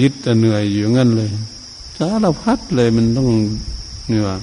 [0.00, 1.30] อิดเหนื่อยอยู่งั้นเลย
[1.96, 3.28] สารพัดเลยมันต้อง
[4.08, 4.38] เหนื่อย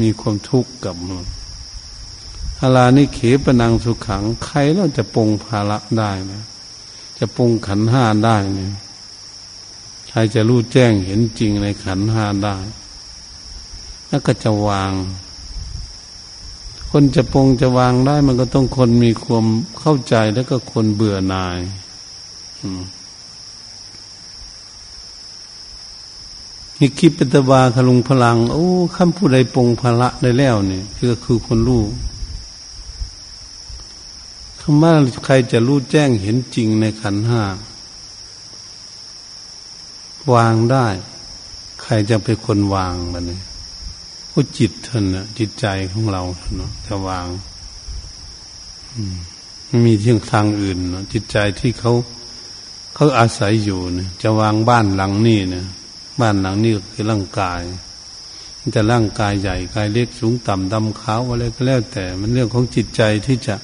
[0.00, 1.26] มีความทุกข์กับมัน
[2.60, 6.42] อาลานิเขปนังสุขัง ใครเราจะปรงภาระได้นะ
[7.18, 8.72] จะปรงขันห้าได้เนี่ย
[10.08, 12.56] ใครจะรู้แจ้งเห็นจริงในขันห้าได้
[14.08, 14.92] แล้วก็จะวาง
[16.90, 19.46] คนจะปรงจะวางได้ มันก็ต้องคนมีความ
[19.80, 21.58] เข้าใจแล้วก็คนเบื่อหน่าย
[22.60, 22.82] อืม
[26.82, 31.84] นี่คิดปตบาคลุงพลัง โอ้คำผู้ใดปงภละได้แล้วเนี่ยคือคือคนรู้
[34.60, 34.92] คำว่า
[35.24, 37.42] ใครจะรู้แจ้งเห็นจริงในขันห้า
[40.34, 40.86] วางได้
[41.82, 43.42] ใครจะเป็นคนวางมันเนี่ย
[44.32, 46.22] ก็จิตท่านนะจิตใจของเรา
[46.56, 47.26] เนาะจะวาง
[49.66, 51.92] ไม่มีที่ทางอื่นเนาะจิตใจที่เขา
[52.94, 55.64] เขาอาศัยอยู่เนี่ยจะวางบ้านหลังนี้เนี่ย
[56.20, 57.60] บ้านหลังนี้คือร่างกาย
[58.60, 63.54] มันจะร่างกายใหญ่กายเล็กสูงต่ำดำขาวอะไรก็แล้วแต่ มันเรื่องของจิตใจที่จะ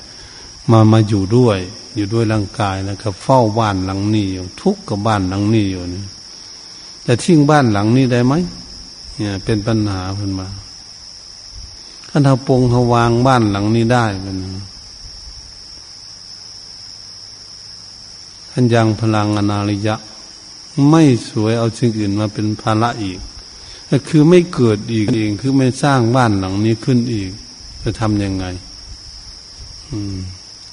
[0.71, 1.59] มามาอยู่ด้วย
[1.97, 6.05] อยู่ด้วยร่างกายนะครับ เฝ้าบ้านหลังนี้อยู่ ทุกข์กับบ้านหลังนี้อยู่นี่
[7.07, 8.35] จะทิ้งบ้านหลังนี้ได้ไหม
[9.17, 10.49] เนี่ย เป็นปัญหาเพิ่นมา
[12.09, 14.37] ถ้าเราปงเขาวางบ้านหลังนี้ได้เป็น
[18.51, 19.97] ท่านยังพลังอนาลิยะ
[20.91, 23.19] ไม่สวยเอาสิ่งอื่นมาเป็นภาระอีก
[23.91, 27.31] ก็คือไม่เกิดอีกเองคือไม่สร้างบ้านหลังนี้ขึ้นอีก
[27.83, 28.45] จะทำยังไง
[29.91, 30.17] อืม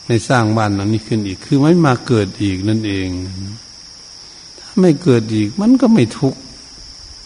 [0.05, 3.07] ไม่สร้างบ้านหลังนี้ขึ้นอีก คือไม่มาเกิดอีกนั่นเอง
[4.59, 6.39] ถ้าไม่เกิดอีก มันก็ไม่ทุกข์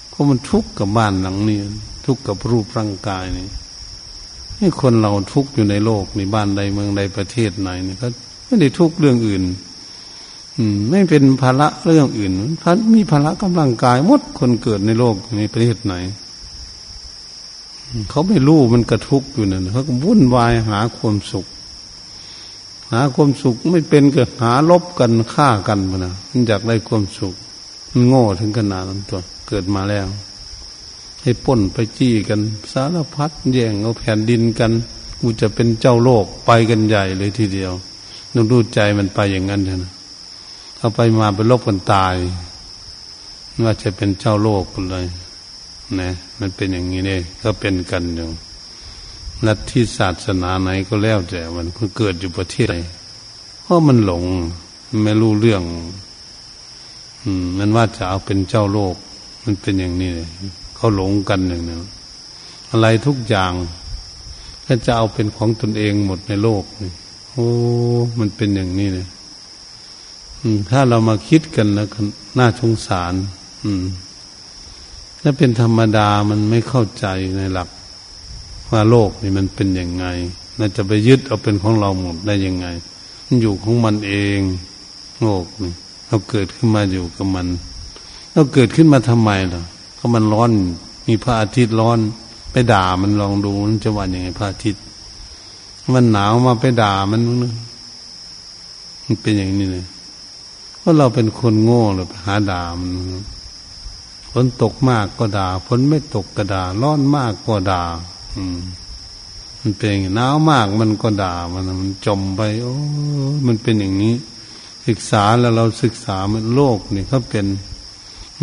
[0.10, 1.60] เพราะมันทุกข์กับบ้านหลังนี้
[2.06, 3.48] ทุกข์กับรูปร่างกายนี่
[4.58, 8.08] ให้คนเราทุกข์อยู่ในโลกในบ้านใดเมืองใดประเทศไหนนี่ก็
[8.46, 9.44] ไม่ได้ทุกข์เรื่องอื่น
[10.90, 15.94] ไม่เป็นภาระเรื่องอื่นพันมีภาระกำลังกายหมดคนเกิดในโลกในประเทศไหน
[18.10, 21.46] เขาไม่รู้มันกระทุกอยู่นั่นเขาก็วุ่นวายหาความสุข
[22.92, 27.34] หาความสุขไม่เป็นก็หาลบกันฆ่ากันนะมันอยากได้ความสุข
[27.92, 30.08] มันโง่ถึงขนาดนั้นตัว เกิดมาแล้ว
[31.22, 32.40] ให้ป้นไปจี้กัน
[32.74, 34.72] สารพัดแย่งเอาแผ่นดินกัน
[35.20, 37.72] กูจะเป็นเจ้าโลกไปกันใหญ่เลยทีเดียว
[38.34, 39.92] นึกดูใจมันไปอย่างนั้นเถอะนะ
[40.78, 42.16] เอาไปมาไปลบกันตาย
[43.64, 45.08] ว่าจะเป็นเจ้าโลกกันเลย
[46.00, 46.10] นะ
[46.40, 48.30] มันเป็นอย่างนี้เนี่ยก็เป็นกันอยู่
[49.46, 52.76] ลัทธิศาสนาไหนก็แล้วแต่มันเกิดอยู่ประเทศไหน
[53.62, 54.24] เพราะมันหลง
[55.04, 55.64] ไม่รู้เรื่อง
[57.24, 58.96] อืม มันว่าจะเอาเป็นเจ้าโลก
[59.44, 60.30] มันเป็นอย่างนี้เลย
[60.76, 61.76] เขาหลงกันอย่างนี้
[62.72, 63.52] อะไรทุกอย่าง
[64.66, 66.92] ก็จะเอาเป็นของตนเองหมดในโลกนี่
[67.32, 67.48] โอ้
[68.20, 69.08] มันเป็นอย่างนี้เลย
[70.70, 71.88] ถ้าเรามาคิดกันแล้ว
[72.38, 73.14] น่าสงสาร
[73.64, 73.84] อืม
[75.22, 77.06] ถ้าเป็นธรรมดามันไม่เข้าใจ
[77.38, 77.70] ในหลัก
[78.72, 80.06] ว่าโลกนี่มันเป็นยังไง
[80.60, 82.68] น่าจะไปยึดเอาเป็นของเราหมดได้ยังไง
[83.26, 84.40] มันอยู่ของมันเอง
[85.22, 85.74] โลกนี่
[86.08, 87.48] เราเกิดขึ้นมาอยู่กับมัน
[88.34, 89.64] เราเกิดขึ้นมาทำไมล่ะ
[89.98, 90.50] ก็มันร้อน
[91.08, 92.00] มีพระอาทิตย์ร้อน
[92.52, 94.82] ไปด่ามันลองดูมันจะว่ายังไงพระอาทิตย์
[95.94, 97.22] มันหนาวมาไปด่ามัน
[99.06, 99.86] มันเป็นอย่างนี้เลย
[100.88, 102.92] ราะเราเป็นคนโง่เลยหาด่ามัน
[104.32, 107.82] ฝนตกมากก็ด่าฝนไม่ตกก็ด่าร้อนมากก็ด่า
[108.36, 108.60] อืม
[109.62, 112.76] มันเป็นอย่างหนาวมากมันก็ด่ามันมันจมไป โอ้
[113.48, 114.16] มันเป็นอย่างนี้
[114.88, 117.46] ศึกษาแล้วเราศึกษามันโลกนี่เขาเป็น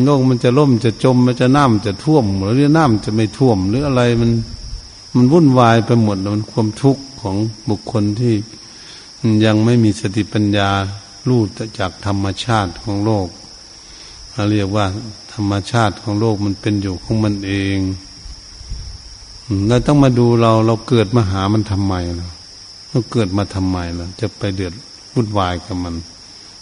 [0.05, 4.31] โลกมันจะล่มจะจมมันจะน้ำจะท่วม หรือน้ำจะไม่ท่วม หรืออะไรมัน
[5.15, 7.37] มันวุ่นวายไปหมดมันความทุกข์ของ
[7.69, 8.35] บุคคลที่
[9.45, 10.71] ยังไม่มีสติปัญญา
[11.29, 11.43] รู้
[11.79, 13.29] จากธรรมชาติของโลก
[14.33, 14.87] เราเรียกว่า
[15.35, 17.79] ธรรมชาติของโลกมันเป็นอยู่ของมันเอง
[19.69, 22.27] เราต้องมาดูเราเราเกิดมาหามันทำไมเรา
[22.91, 24.73] เราเกิดมาทำไมเราจะไปเดือด
[25.13, 25.95] วุ่นวายกับมัน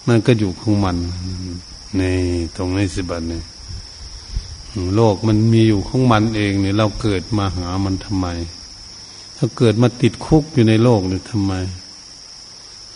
[0.07, 0.97] มันก็อยู่ของมัน
[2.01, 2.15] นี่
[2.57, 3.41] ตรงนี้สิบัตนี่
[4.97, 8.27] โลกมันมีอยู่ของมันเองเนี่ยเราเกิดมาหามันทำไม
[9.37, 11.53] ถ้าเกิดมาติดคุกอยู่ในโลกเนี่ยทำไม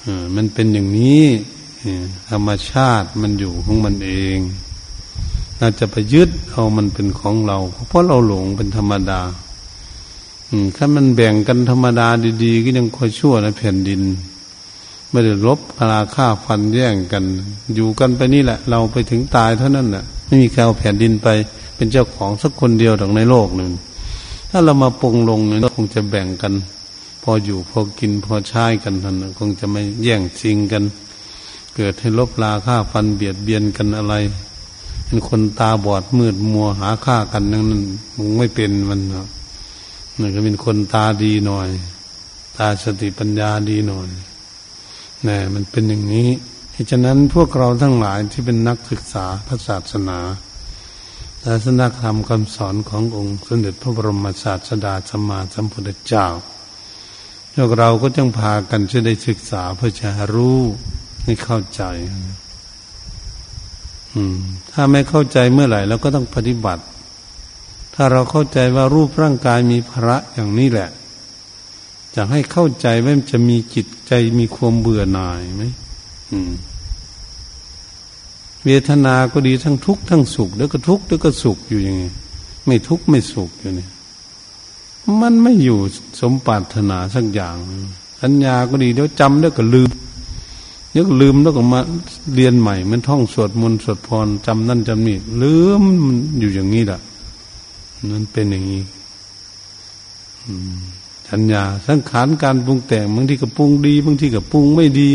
[0.05, 1.23] อ่ามันเป็นอย่างนี้
[2.31, 4.39] ธรรมชาติมันอยู่ของมันเอง
[5.59, 9.21] เราจะไปยึดเอามันเป็นของเรา เพราะเราหลงเป็นธรรมดา
[10.77, 12.09] ถ้ามันแบ่งกันธรรมดา
[12.45, 14.03] ดีๆ ก็ยังคอยชั่วในแผ่นดิน
[15.11, 17.25] ไม่ได้ลบพลาฆ่าฟันแย่งกัน
[17.75, 21.29] อยู่กันไปนี่แหละ เราไปถึงตายเท่านั้นแหละไม่มีใครเอาแผ่นดินไป
[21.77, 23.71] เป็นเจ้าของสักคนเดียวถึงในโลกหนึ่ง
[24.51, 26.53] ถ้าเรามาปรงลงเนี่ยคงจะแบ่งกัน
[27.23, 30.83] พออยู่พอกินพอใช้กันท่านคงจะไม่แย่งชิงกัน
[31.77, 34.15] เกิดให้ลบลาฆ่าฟันเบียดเบียนกันอะไร
[35.07, 37.65] เป็นคนตาบอดมืดมัวหาฆ่ากันนั่น
[38.17, 39.29] มึงไม่เป็นมันเนาะ
[40.19, 41.69] มันก็เป็นคนตาดีหน่อย
[42.57, 44.09] ตาสติปัญญาดีหน่อย
[45.27, 46.29] นี่มันเป็นอย่างนี้
[46.91, 50.19] ฉะนั้นพวกเราทั้งหลายที่เป็นนักศึกษาพระศาสนา
[51.45, 56.27] ศาสนาธรรมคำสอนขององค์สมเด็จพระบรมศาสดาสัมมาสัมพุทธเจ้า
[57.55, 60.61] พวกเราก็จงพากันจะได้ศึกษาเพื่อจะรู้
[61.27, 61.83] ให้เข้าใจ
[64.15, 64.39] อืม
[64.73, 66.83] ถ้าไม่เข้าใจเมื่อไหร่เราก็ต้องปฏิบัติ
[67.95, 70.91] ถ้าเราเข้าใจว่ารูปร่างกายมีพระอย่างนี้แหละ
[72.15, 75.65] จะให้เข้าใจว่าจะมีจิตใจมีความเบื่อหน่ายไหม
[78.65, 82.11] เวทนาก็ดีทั้งทุกข์ทั้งสุขแล้วก็ทุกข์แล้วก็สุขอยู่อย่างนี้
[82.67, 83.91] ไม่ทุกข์ไม่สุขอยู่เนี่ย
[85.21, 85.79] มันไม่อยู่
[86.21, 87.57] สมปรารถนาสักอย่าง
[88.23, 89.91] สัญญาก็ดีเดี๋ยวจำแล้วก็ลืม
[91.01, 91.81] ยวลืมแล้วก็มา
[92.35, 95.83] เรียนใหม่มันท่องสวดมนต์สวดพรจำนั่นจำนี่ลืม
[96.39, 97.01] อยู่อย่างนี้แหละ
[98.11, 98.83] นั่นเป็นอย่างนี้
[101.31, 105.11] สัญญาสังขารการปรุงแต่งบางทีก็ปรุงดีบางทีก็ปรุงไม่ดี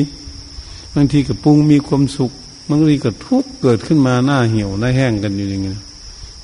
[0.96, 2.32] บางทีก็ปรุงมีความสุข
[2.70, 5.74] บางทีก็ทุกข์เกิดขึ้นมาหน้าเหี่ยวหน้าแห้งกันอยู่อย่างเงี้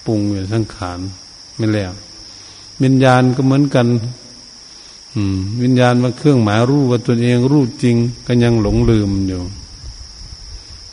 [0.06, 1.00] ปรุงอยู่สังขาร
[1.58, 1.92] ไม่แล้ว
[2.84, 3.88] วิญญาณก็เหมือนกัน
[5.62, 7.96] วิญญาณว่าเครื่องหมายรู้ว่าตัวเองรู้จริง
[8.28, 9.42] ก็ยังหลงลืมอยู่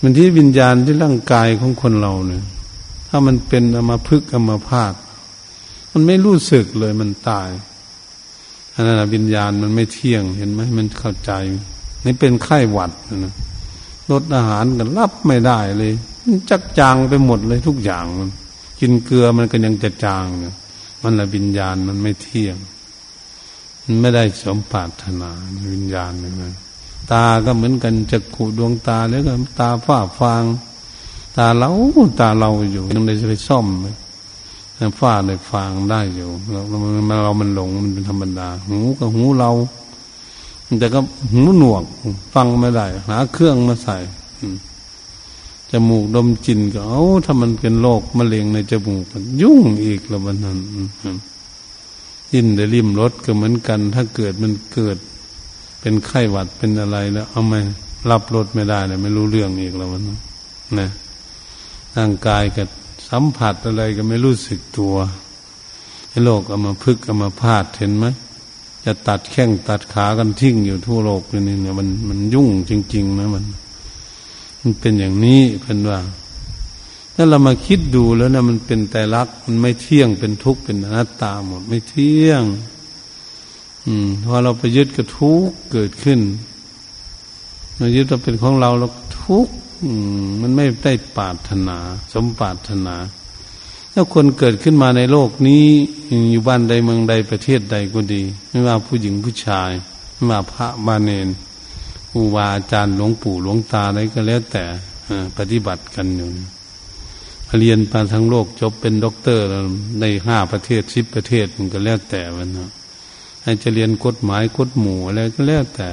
[0.01, 2.45] มันที่วิญญาณที่ร่างกายของคนเราเนี่ย
[3.09, 4.95] ถ้ามันเป็นอมาพึกอมาพาด
[5.93, 7.51] มันไม่รู้สึกเลยมันตาย
[8.75, 11.33] อันนั้นวิญญาณมันไม่เที่ยงเห็นไหมมันเข้าใจ
[12.05, 12.91] นี่เป็นไข้หวัด
[13.25, 13.35] นะ
[14.11, 15.93] ลดอาหารกันรับไม่ได้เลย
[16.25, 18.29] มันจักจางไปหมดเลยทุกอย่างมัน
[18.81, 20.55] กินเกลือมันก็ยังจะจางเนี่ย
[21.03, 22.57] มันละวิญญาณมันไม่เที่ยง
[24.01, 25.30] ไม่ได้สมปรารถนา
[25.72, 26.53] วิญญาณเลยมัน
[27.12, 30.43] ตาก็เหมือนกันจะขูดวงตาแล้วก็ตาฝ้าฟาง
[31.37, 31.70] ตาเรา
[32.20, 33.66] ตาเราอยู่ยังได้จะไปซ่อม
[35.01, 39.51] ฝ้าเลยฟางได้อยู่เราเรามันหลงมันเป็นธรรมดา หูกับหูเรา
[40.80, 41.01] แต่ก็
[41.32, 41.85] หูหนวก
[42.35, 43.97] ฟังไม่ได้ หาเครื่องมาใส่
[45.70, 49.05] จมูกดมจินก็เอาถ้ามันเป็นโรคมะเร็งในจมูก
[49.43, 50.59] ยุ่งอีกแล้วมันนั้น
[52.35, 54.97] ยินได้ริมรถก็เหมือนกัน ถ้าเกิดมันเกิด
[55.80, 57.61] เป็นไข้หวัดเป็นอะไรแล้ว เอาไม่
[58.11, 60.03] รับรถไม่ได้เลยไม่รู้เรื่องอีกแล้วมัน
[60.78, 60.89] นะ
[61.97, 62.68] ร่างกายกับ
[63.09, 64.95] สัมผัสอะไรก็ไม่รู้สึกตัว
[66.11, 68.07] ให้โลกเอามาพึกเอามาพาดเห็นไหม
[68.85, 73.45] จะตัดแข้งตัดขากันทิ้งอยู่ทั่วโลกนี่เนี่ยมันมันยุ่งจริง ๆ นะมัน
[74.61, 75.99] มันเป็นอย่างนี้เพื่อนว่า
[77.15, 82.43] ถ้าเรามาคิดดูแล้วนะมันเป็นแต่รักมันไม่เที่ยงเป็นทุกข์เป็นอนัตตาหมดไม่เที่ยง
[83.87, 86.21] อืมพอเราไปยึดกระทุกข์เกิดขึ้น
[87.79, 88.89] เรายึดเราเป็นของเราเรา
[89.23, 89.55] ทุกข์
[90.41, 91.79] มันไม่ได้ปาถนา
[92.12, 92.97] สมปาถนา
[93.93, 95.65] ถ้าคนเกิดขึ้นมาในโลกนี้
[96.31, 99.71] อยู่บ้านใดเมืองใดประเทศใดก็ดี ไม่ว่าผู้หญิงผู้ชาย
[100.15, 101.29] ไม่ว่าพระบาเนน
[102.11, 104.65] ครูบาอาจารย์หลวงปู่หลวงตาอะไรก็แล้วแต่
[105.39, 106.31] ปฏิบัติกันอยู่
[107.59, 109.45] เรียนมาทั้งโลกจบเป็นด็อกเตอร์
[110.01, 112.71] ในห้าประเทศสิบประเทศมันก็แล้วแต่มันนะ
[113.43, 115.89] ให้จะเรียนกฎหมายกฎหมู่อะไรก็แล้วแต่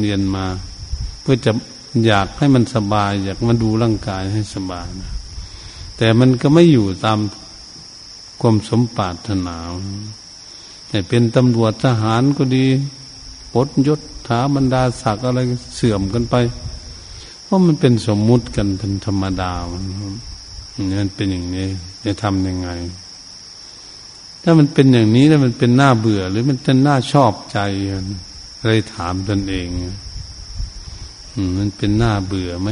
[0.00, 0.44] เรียนมา
[1.22, 1.52] เพื่อจะ
[2.06, 5.12] อยากให้มันสบาย อยากมาดูร่างกายให้สบายนะ
[5.96, 7.18] แต่มันก็ไม่อยู่ตาม
[8.40, 9.56] ความสมปรารถนา
[10.88, 12.66] แต่เป็นตำรวจทหารก็ดี
[13.54, 15.40] ปดยศถาบรรดาศักดิ์อะไร
[15.76, 16.34] เสื่อมกันไป
[17.44, 19.84] เพราะมันเป็นสมมุติกันเป็นธรรมดามัน
[20.76, 21.68] มันเป็นอย่างนี้
[22.04, 22.70] จะทำยังไง
[24.42, 27.58] ถ้ามันเป็นอย่างนี้แล้วมันเป็นหน้าเบื่อ หรือมันเป็นหน้าชอบใจ
[28.62, 29.66] เลยถามตนเอง
[31.58, 32.68] มันเป็นหน้าเบื่อไหม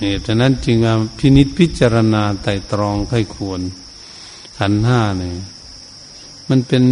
[0.00, 3.60] เหตุฉะนั้นจึงว่าพินิษพิจารณาไต่ตรองไข้ควร
[4.58, 5.34] ขันห้าเนี่ย
[6.48, 6.82] มันเป็น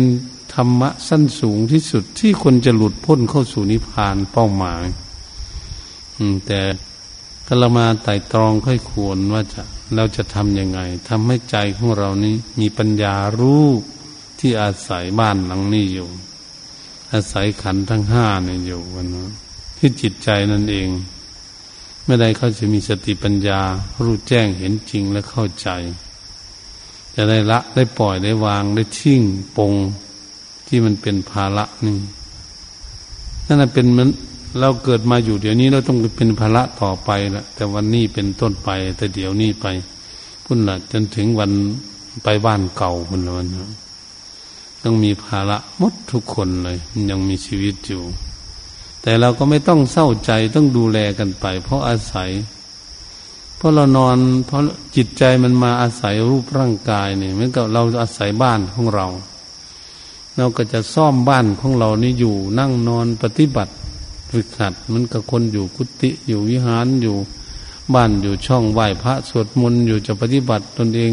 [0.55, 4.85] ธรรมะสั้นสูงที่สุดที่คนจะหลุดพ้นเข้าสู่นิพพานเป้าหมาย
[6.47, 6.61] แต่
[7.47, 9.63] ก็เรามาไต่ตรองค่อยควรว่าจะ
[9.97, 13.67] เราจะทำยังไงทำให้ใจของเรานี้มีปัญญารู้
[14.39, 16.09] ที่อาศัยบ้านหลังนี้อยู่
[17.13, 19.25] อาศัยขันทั้งห้าเนี่ยอยู่วันนั้
[19.79, 20.89] ที่จิตใจนั่นเอง
[22.05, 23.61] เมื่อใดเขาจะมีสติปัญญา
[24.05, 25.69] รู้แจ้งเห็นจริงและเข้าใจ
[27.15, 29.23] จะได้ละได้ปล่อยได้วางได้ทิ้ง
[29.57, 29.73] ปง
[30.67, 31.97] ที่มันเป็นภาระนี่
[33.47, 34.09] นั่นเป็นมัน
[34.61, 39.67] เราเกิดมาอยู่เดี๋ยวนี้เราต้องเป็นภาระต่อไปละแต่วันนี้เป็นต้นไป แต่เดี๋ยวนี้ไป
[40.45, 41.51] พุ่นละจนถึงวัน
[42.25, 43.49] ไปบ้านเก่าพุ่นละวัน
[44.83, 46.79] ต้องมีภาระมดทุกคนเลย
[47.11, 48.03] ยังมีชีวิตอยู่
[49.03, 52.31] แต่เราก็ไม่ต้องเศร้าใจต้องดูแลกันไป เพราะอาศัย
[53.57, 54.63] เพราะเรานอน เพราะ
[54.97, 59.07] จิตใจมันมาอาศัยรูปร่างกายเนี่ยเหมือนกับเราอาศัยบ้านของเรา
[60.37, 63.73] เราก็จะซ่อมบ้านของเรานี่อยู่นั่งนอนปฏิบัติ
[64.33, 67.17] ฝึกหัดมันกับคนอยู่กุฏิอยู่วิหารอยู่
[67.95, 71.13] บ้านอยู่ช่องไหว้พระสวดมนต์อยู่จะปฏิบัติตนเอง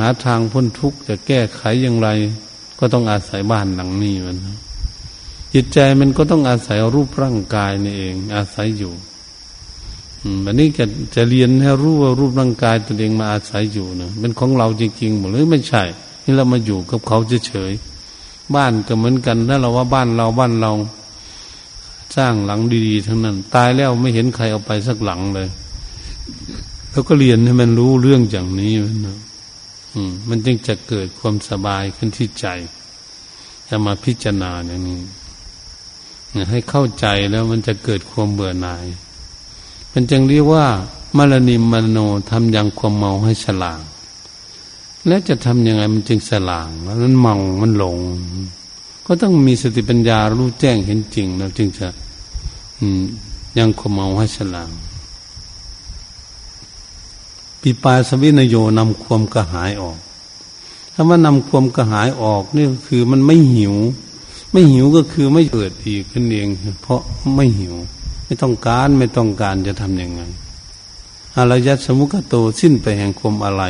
[0.00, 2.08] หาทางพ้นทุกข์จะแก้ไขอย่างไร
[2.78, 4.58] ก็ต้องอาศัยบ้านหลังนี้มันนะ
[5.54, 8.92] จิตใจมันก็ต้องอาศัยรูปร่างกายนี่เอง อาศัยอยู่
[10.46, 10.84] อันนี้จะ
[11.14, 15.82] จะเรียนให้รู้ว่ารูปร่างกายตัวเองมาอาศัยอยู่เนะเป็นของเราจริงๆหรือไม่ใช่
[16.22, 20.72] ที่เรามาอยู่กับเขาเฉยๆบ้านก็เหมือนกันถ้าเราว่าบ้านเราบ้านเรา
[22.16, 25.48] สร้างหลังดีๆทั้งนั้น ตายแล้วไม่เห็นใครเอาไปสักหลังเลย
[26.90, 29.18] แล้วก็เรียนให้มันรู้เรื่องอย่างนี้มันะ
[29.94, 32.46] อืม มันจึงจะเกิดความสบายขึ้นที่ใจ
[33.68, 35.00] จะมาพิจารณาอย่างนี้
[36.50, 38.86] ให้เข้าใจแล้วมันจะเกิดความเบื่อหน่าย
[39.92, 40.66] มันจึงเรียกว่า
[41.16, 41.98] มรณิมมโน
[42.30, 43.80] ทำอย่างความเมาให้ฉลาง
[45.06, 47.98] แล้วจะทำยังไงมันจึงฉลางแล้วมันเมามันหลง
[49.06, 51.86] ก็ต้องมีสติปัญญารู้แจ้งเห็นจริงแล้วจึงจะ
[53.58, 54.70] ยังความเมาให้ฉลาง
[57.60, 59.98] ปีปาสวินโยนำความกระหายออก
[60.94, 63.74] ถ้าว่านำความกระหายออกนี่คือมันไม่หิว
[64.52, 66.48] ไม่หิวก็คือไม่เกิดอีกขึ้นเอง
[66.82, 67.00] เพราะ
[67.36, 67.74] ไม่หิว
[68.24, 70.20] ไม่ต้องการไม่ต้องการจะทำยังไง
[71.36, 73.64] อารยัตสมุกโตสิ้นไปแห่งความอะไร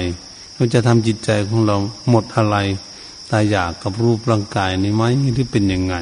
[0.54, 1.76] เราจะทำจิตใจของเรา
[2.10, 2.56] หมดอะไร
[3.30, 5.02] ตายอยากกับรูปร่างกายนี้ไหม
[5.38, 5.94] ที่เป็นยังไง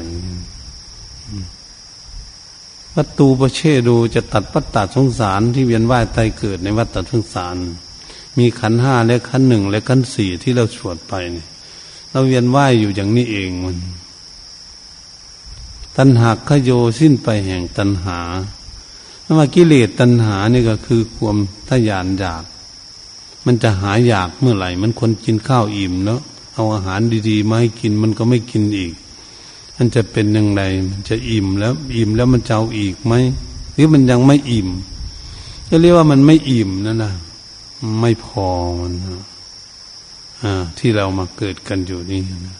[2.95, 7.55] วัตตูประเชดูจะตัดปัตตาสงสารที่เวียนว่ายตายเกิดในวัฏฏสงสาร
[8.37, 11.47] มีขันห้าและขันหนึ่งและขันสี่ที่เราสวดไปเนี่ย
[12.11, 13.77] เราเวียนว่ายอยู่อย่างนี้เองมัน
[15.97, 18.19] ตัณหาขโยสิ้นไปแห่งตัณหา
[19.37, 21.37] ว่ากิเลสตัณหานี่ก็คือความ
[21.69, 22.43] ทยานอยาก
[23.45, 26.21] มันจะหาอยากเมื่อไหร่ มันคนกินข้าวอิ่มเนาะ
[26.59, 28.93] เอาอาหารดีๆมาให้กินมันก็ไม่กินอีก
[29.77, 33.13] มันจะเป็นยังไงมันจะอิ่มแล้ว อิ่มแล้วมันจะเอาอีกไหม
[33.73, 34.69] หรือมันยังไม่อิ่ม
[35.69, 37.13] ก็เรียกว่ามันไม่อิ่มนั่นนะ
[38.01, 38.47] ไม่พอ
[38.79, 38.93] มัน
[40.43, 42.55] อ่าที่เรามาเกิดกันอยู่นี่นะ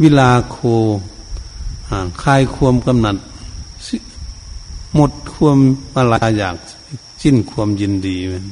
[0.00, 0.56] วิลาโค
[2.22, 3.16] คลายความกำหนัด
[4.94, 5.58] หมดความ
[5.96, 6.56] อะไรอยาก
[7.22, 8.44] สิ้นความยินดีมัน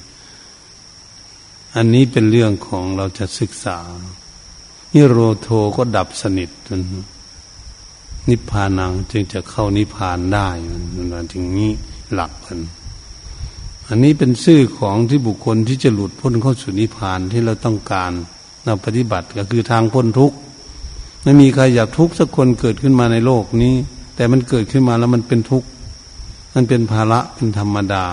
[1.76, 3.78] อันนี้เป็นเรื่องของเราจะศึกษา
[4.94, 6.80] นิโรโทก็ดับสนิทจน
[8.28, 10.48] นิพพานังจึงจะเข้านิพพานได้
[11.12, 11.72] มันถึงนี้
[12.14, 12.60] หลักมัน
[13.88, 18.12] อันนี้เป็นชื่อของที่บุคคลที่จะหลุดพ้นเข้าสู่นิพพานที่เราต้องการ
[18.64, 20.36] เราปฏิบัติก็คือทางพ้นทุกข์
[21.22, 23.74] ไม่มีใครอยากทุกข์สักคนเกิดขึ้นมาในโลกนี้
[24.16, 25.68] แต่มันเกิดขึ้นมาแล้วมันเป็นทุกข์
[26.54, 28.04] มันเป็นภาระเป็นธรรมดา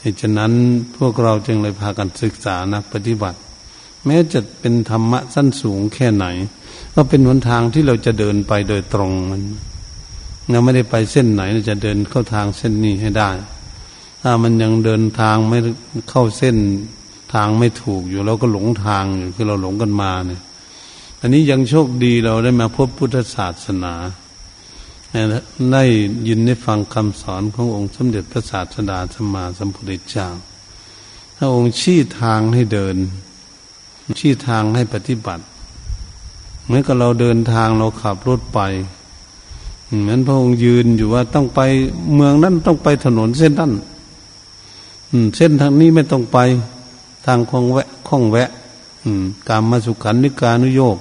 [0.00, 0.52] เหตุฉะนั้น
[0.96, 3.38] พวกเราจึงเลยพากันศึกษานักปฏิบัติ
[4.06, 6.26] แม้จะเป็นธรรมะสั้นสูงแค่ไหน
[6.94, 9.42] ก็เป็นหนทางที่เราจะเดินไปโดยตรงมัน
[10.50, 13.30] เราไม่ได้ไปเส้นไหนเราจะเดินเข้าทางเส้นนี้ให้ได้
[14.22, 15.58] ถ้ามันยังเดินทางไม่
[16.10, 16.56] เข้าเส้น
[17.34, 20.40] ทางไม่ถูกอยู่เราก็หลงทางอยู่คือเราหลงกันมาเนี่ย
[21.20, 23.94] อันนี้ยังโชคดีเราได้มาพบพุทธศาสนา
[25.72, 25.82] ได้
[26.28, 30.28] ยินได้ฟังคำสอนขององค์สมเด็จพระศาสดาสมมาสัมพุทธเจ้า
[31.36, 32.96] ถ้าองค์ชี้ทางให้เดิน
[34.18, 35.44] ชี้ทางให้ปฏิบัติ
[36.64, 38.60] เหมือนกับเราเดินทางเราขับรถไป
[40.00, 41.60] เหมือนพระองค์ยืนอยู่ว่าต้องไป
[42.14, 43.72] เมืองนั้นต้องไปถนนเส้นนั้น
[45.36, 46.38] เส้นทางนี้ไม่ต้องไป
[47.26, 48.50] ทางคลองแวะคล้องแวะ
[49.48, 50.96] การมาสุขันนิการนุโยก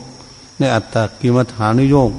[0.57, 2.11] ในอัตตกิมฐานุโยก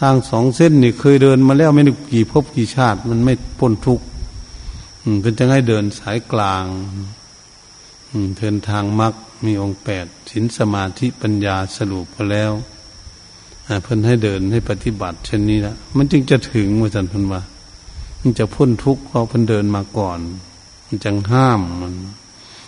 [0.00, 4.04] ทางสองเส้นนี่เคยเดินมาแล้วไม่รู้กี่ภพกี่ชาติ มันไม่พ้นทุกข์
[5.22, 6.64] เป็นจะให้เดินสายกลาง
[8.38, 12.52] เดินทางมรรคมีองค์แปดสินสมาธิปัญญาสรุปไปแล้ว
[13.82, 17.42] เพิ่นให้เดินให้ปฏิบัติเช่นนี้ละมันจึงจะถึงว่าจันพันว่า
[18.20, 20.18] มันจะพ้นทุกข์เพราะเพิ่นเดินมาก่อน
[20.86, 21.94] มันจึงห้ามมัน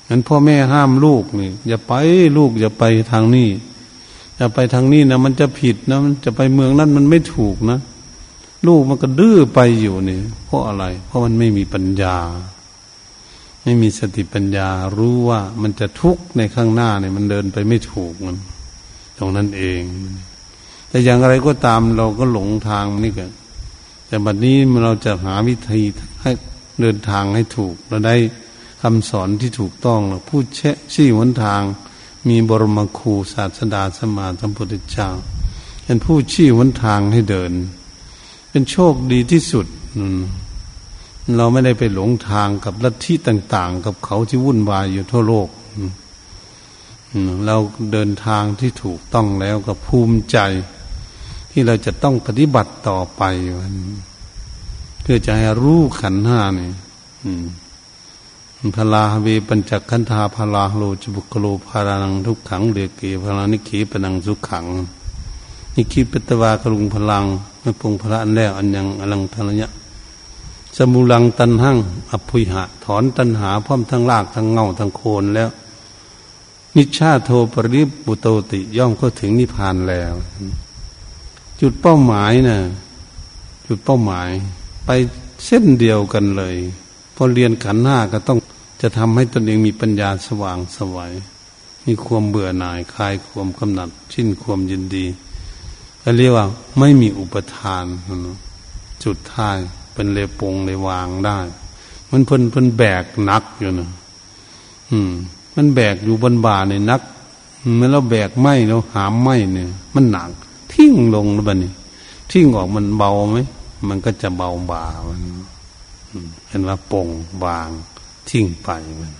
[0.09, 1.93] งั้นพ่อแม่ห้ามลูกนี่อย่าไป
[2.39, 3.49] ลูกอย่าไปทางนี้
[4.41, 7.79] จะไปทางนี้นะมันจะผิดนะมันจะไปเมืองนั้นมันไม่ถูกนะ
[8.67, 12.17] ลูกมันก็ดื้อไปอยู่นี่เพราะอะไร เพราะมันไม่มีปัญญา
[13.65, 14.69] ไม่มีสติปัญญา
[14.99, 18.37] รู้ว่ามันจะทุกข์ในข้างหน้าเนี่ยมันเดินไปไม่ถูกมัน
[19.19, 19.81] ตรงนั้นเอง
[20.89, 23.31] แต่อย่างไรก็ตามเราก็หลงทางนี่กัน
[24.07, 25.83] แต่บัดนี้เราจะหาวิธี
[26.23, 26.33] ให้
[26.81, 28.17] เดินทางให้ถูกเราได้
[28.83, 31.63] คำสอนที่ถูกต้องเราพูดแช่ชี้หนทาง
[32.29, 35.09] มีบรมครูศาสดาสมาสัมพุทธเจ้า
[35.85, 37.53] เป็นผู้ชี้หนทางให้เดิน
[38.51, 39.67] เป็นโชคดีที่สุด
[41.37, 45.49] เราไม่ได้ไปหลงทางกับลัทธิต่าง ๆ กับเขาที่วุ่นวายอยู่ทั่วโลก
[47.47, 47.57] เรา
[47.93, 50.39] เดินทางที่ถูกต้องแล้วก็ภูมิใจ
[51.51, 53.23] ที่เราจะต้องปฏิบัติต่อไป
[55.03, 56.71] เพื่อจะให้รู้ขันห้านี่
[58.77, 64.67] พลาเวปัญจคันธาพลาโลจบุกโลภารานังทุกขังเดือเกพลานิขีปนังสุขขัง
[65.75, 67.25] นิคิปตวากรุงพลัง
[67.61, 69.69] ไม่ปงพระอันแล้วอันยังอลังทนยะ
[70.77, 71.79] สมุลังตันหั่ง
[72.11, 75.51] อภุยหะ ถอนตันหาพร้อมทั้งลากทั้งเงาทั้งโคนแล้ว
[76.77, 80.15] นิชาโทปริบุโตติย่อมก็ถึงนิพพานแล้ว
[81.61, 82.59] จุดเป้าหมายนะ่ะ
[83.67, 84.31] จุดเป้าหมาย
[84.85, 84.91] ไป
[85.45, 86.57] เส้นเดียวกันเลย
[87.15, 88.40] พอเรียนขันห้าก็ต้อง
[88.81, 91.13] จะทำให้ตนเองมีปัญญาสว่างสวัย
[91.87, 95.07] มีความเบื่อหน่ายคลายความกำหนัดชิ้นความยินดี
[96.17, 96.45] เรียกว่า
[96.79, 97.85] ไม่มีอุปทาน
[99.05, 99.57] จุดท้าย
[99.93, 101.39] เป็นเลปงเลวางได้
[102.11, 103.91] มันเพิ่นเพิ่นแบกนักอยู่นะ
[104.91, 105.11] อืม
[105.55, 107.01] มันแบกอยู่บนบ่าในนัก
[107.77, 110.31] เมื่อเราแบกไม้เราหามไม้เนี่ย มันหนัก
[110.73, 111.73] ทิ้งลงแล้วบันี่
[112.31, 113.39] ทิ้งออกมันเบาไหม
[113.89, 115.23] มันก็จะเบาบ่ามัน
[116.49, 117.09] เห็นว่าปง
[117.45, 117.69] วาง
[118.31, 118.71] ทิ้งไป
[119.01, 119.13] มัน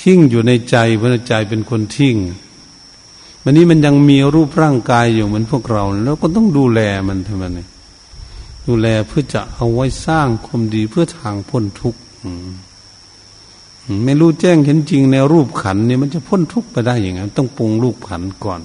[0.00, 2.16] ทิ้งอยู่ในใจเพราะใจเป็นคนทิ้ง
[3.42, 7.44] วันนี้มันยังมีรูปร่างกายอยู่เหมือนพวกเรา แล้วก็ต้องดูแลมันทำไม
[8.66, 12.00] ดูแลเพื่อจะเอาไว้สร้างความดีเพื่อทางพ้นทุกข์
[14.04, 18.60] ไม่รู้แจ้งเห็นจริงในรูปขันเนี่ยมันจะพ้นทุกข์ไปได้อย่างไงต้องปรุงรูปขันก่อน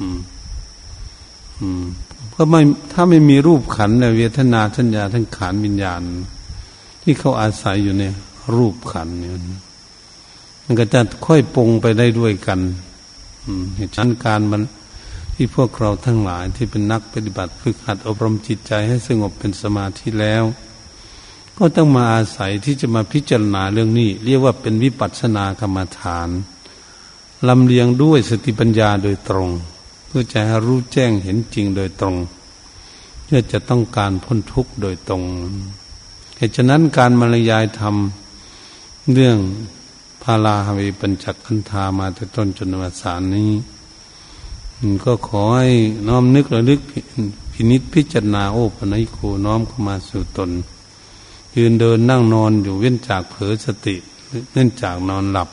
[0.00, 0.18] อืม
[1.60, 1.84] อืม
[2.30, 2.60] เพราะไม่
[2.92, 6.02] ถ้าไม่มีรูปขันในเวทนาสัญญาทั้งขันวิญญาณ
[7.02, 8.04] ที่เขาอาศัยอยู่ใน
[8.56, 9.32] รูปขันเนี่ย
[10.64, 12.60] มันก็จะค่อยปรุงไปได้ด้วยกัน
[13.46, 14.62] อืมเหตุการณ์การมัน
[15.34, 20.44] ที่พวกเราทั้งหลายที่เป็นนักปฏิบัติฝึกหัดอบรมจิตใจให้สงบเป็นสมาธิแล้ว
[21.58, 26.28] ก็ต้องมาอาศัยที่จะมาพิจารณาเรื่องนี้ เรียกว่าเป็นวิปัสสนากรรมฐาน
[27.48, 29.50] ลำเลียงด้วยสติปัญญาโดยตรง
[30.06, 32.16] เพื่อจะให้รู้แจ้งเห็นจริงโดยตรง
[33.24, 35.22] เพื่อจะต้องการพ้นทุกข์โดยตรง
[36.42, 37.96] เหตุฉะนั้นการบรรยายธรรม
[39.14, 39.38] เรื่อง
[40.22, 43.52] พาลาหเวปัญจคันธามาแต่ต้นจนวสานนี้
[45.04, 45.70] ก็ขอให้
[46.08, 46.80] น้อมนึกระลึก
[47.52, 50.50] พินิษพิจารณาโอปนัยโคน้อมเข้ามาสู่ตน
[51.56, 53.96] ยืนเดินนั่งนอนอยู่เว้นจากเผลอสติ
[54.52, 55.48] เนื่องจากนอนหลับ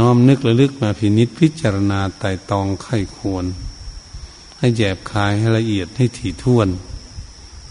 [0.00, 3.44] น้อมนึกระลึกมาพินิษพิจารณาไต่ตองไข้ควร
[4.58, 6.70] ให้แยบคายให้ละเอียดให้ถี่ถ้วน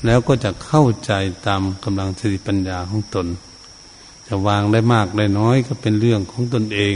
[0.05, 1.11] แล้วก็จะเข้าใจ
[1.47, 3.27] ตามกำลังสติปัญญาของตน
[4.27, 6.95] จะวางได้มากได้น้อยก็เป็นเรื่องของตนเอง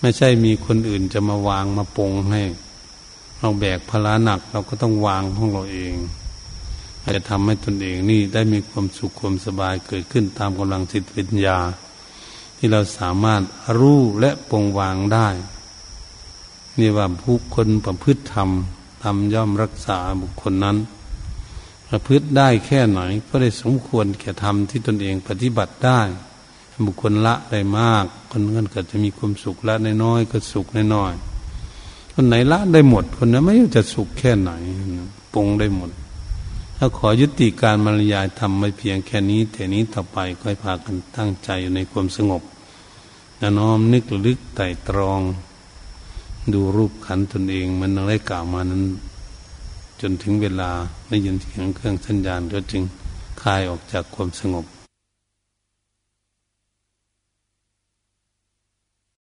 [0.00, 2.42] ไม่ใช่มีคนอื่นจะมาวางมาปงให้
[3.38, 5.94] เราแบกภาระหนักเราก็ต้องวางของเราเอง
[7.16, 11.58] จะทำให้ตนเองนี่ได้มีความสุขความสบายเกิดขึ้นตามกำลังจิตวิญญา
[12.56, 13.42] ที่เราสามารถ
[13.78, 15.28] รู้และปงวางได้
[16.78, 18.50] นี่ว่าผู้คนประพฤติธรรม
[19.02, 20.76] ทำย่อมรักษาบุคคลนั้น
[21.88, 26.00] ประพฤติได้แค่ไหน ก็ได้สมควรแก่ธรรมที่ตนเองปฏิบัติได้
[26.86, 29.74] บุคคลละได้มาก คนนั้นก็จะมีความสุขละ
[30.04, 31.12] น้อยก็สุขน้อย
[32.12, 34.52] คนไหนละได้หมดคนนั้นไม่จะสุขแค่ไหน
[35.34, 35.90] ปงได้หมด
[36.78, 42.42] ถ้าขอยุติการบรรยายทำไม่เพียงแค่นี้ แต่นี้ต่อไปก็ให้พากันตั้งใจอยู่ในความสงบ
[43.40, 45.20] น,น้อมนึกลึกไต่ตรอง
[46.52, 48.82] ดูรูปขันตนเองมันอะไรกล่าวมานั้น
[50.00, 50.70] จนถึงเวลา
[51.08, 52.82] ได้ยินเสียงเครื่องสัญญาณก็จึง
[53.42, 54.64] คลายออกจากความสงบ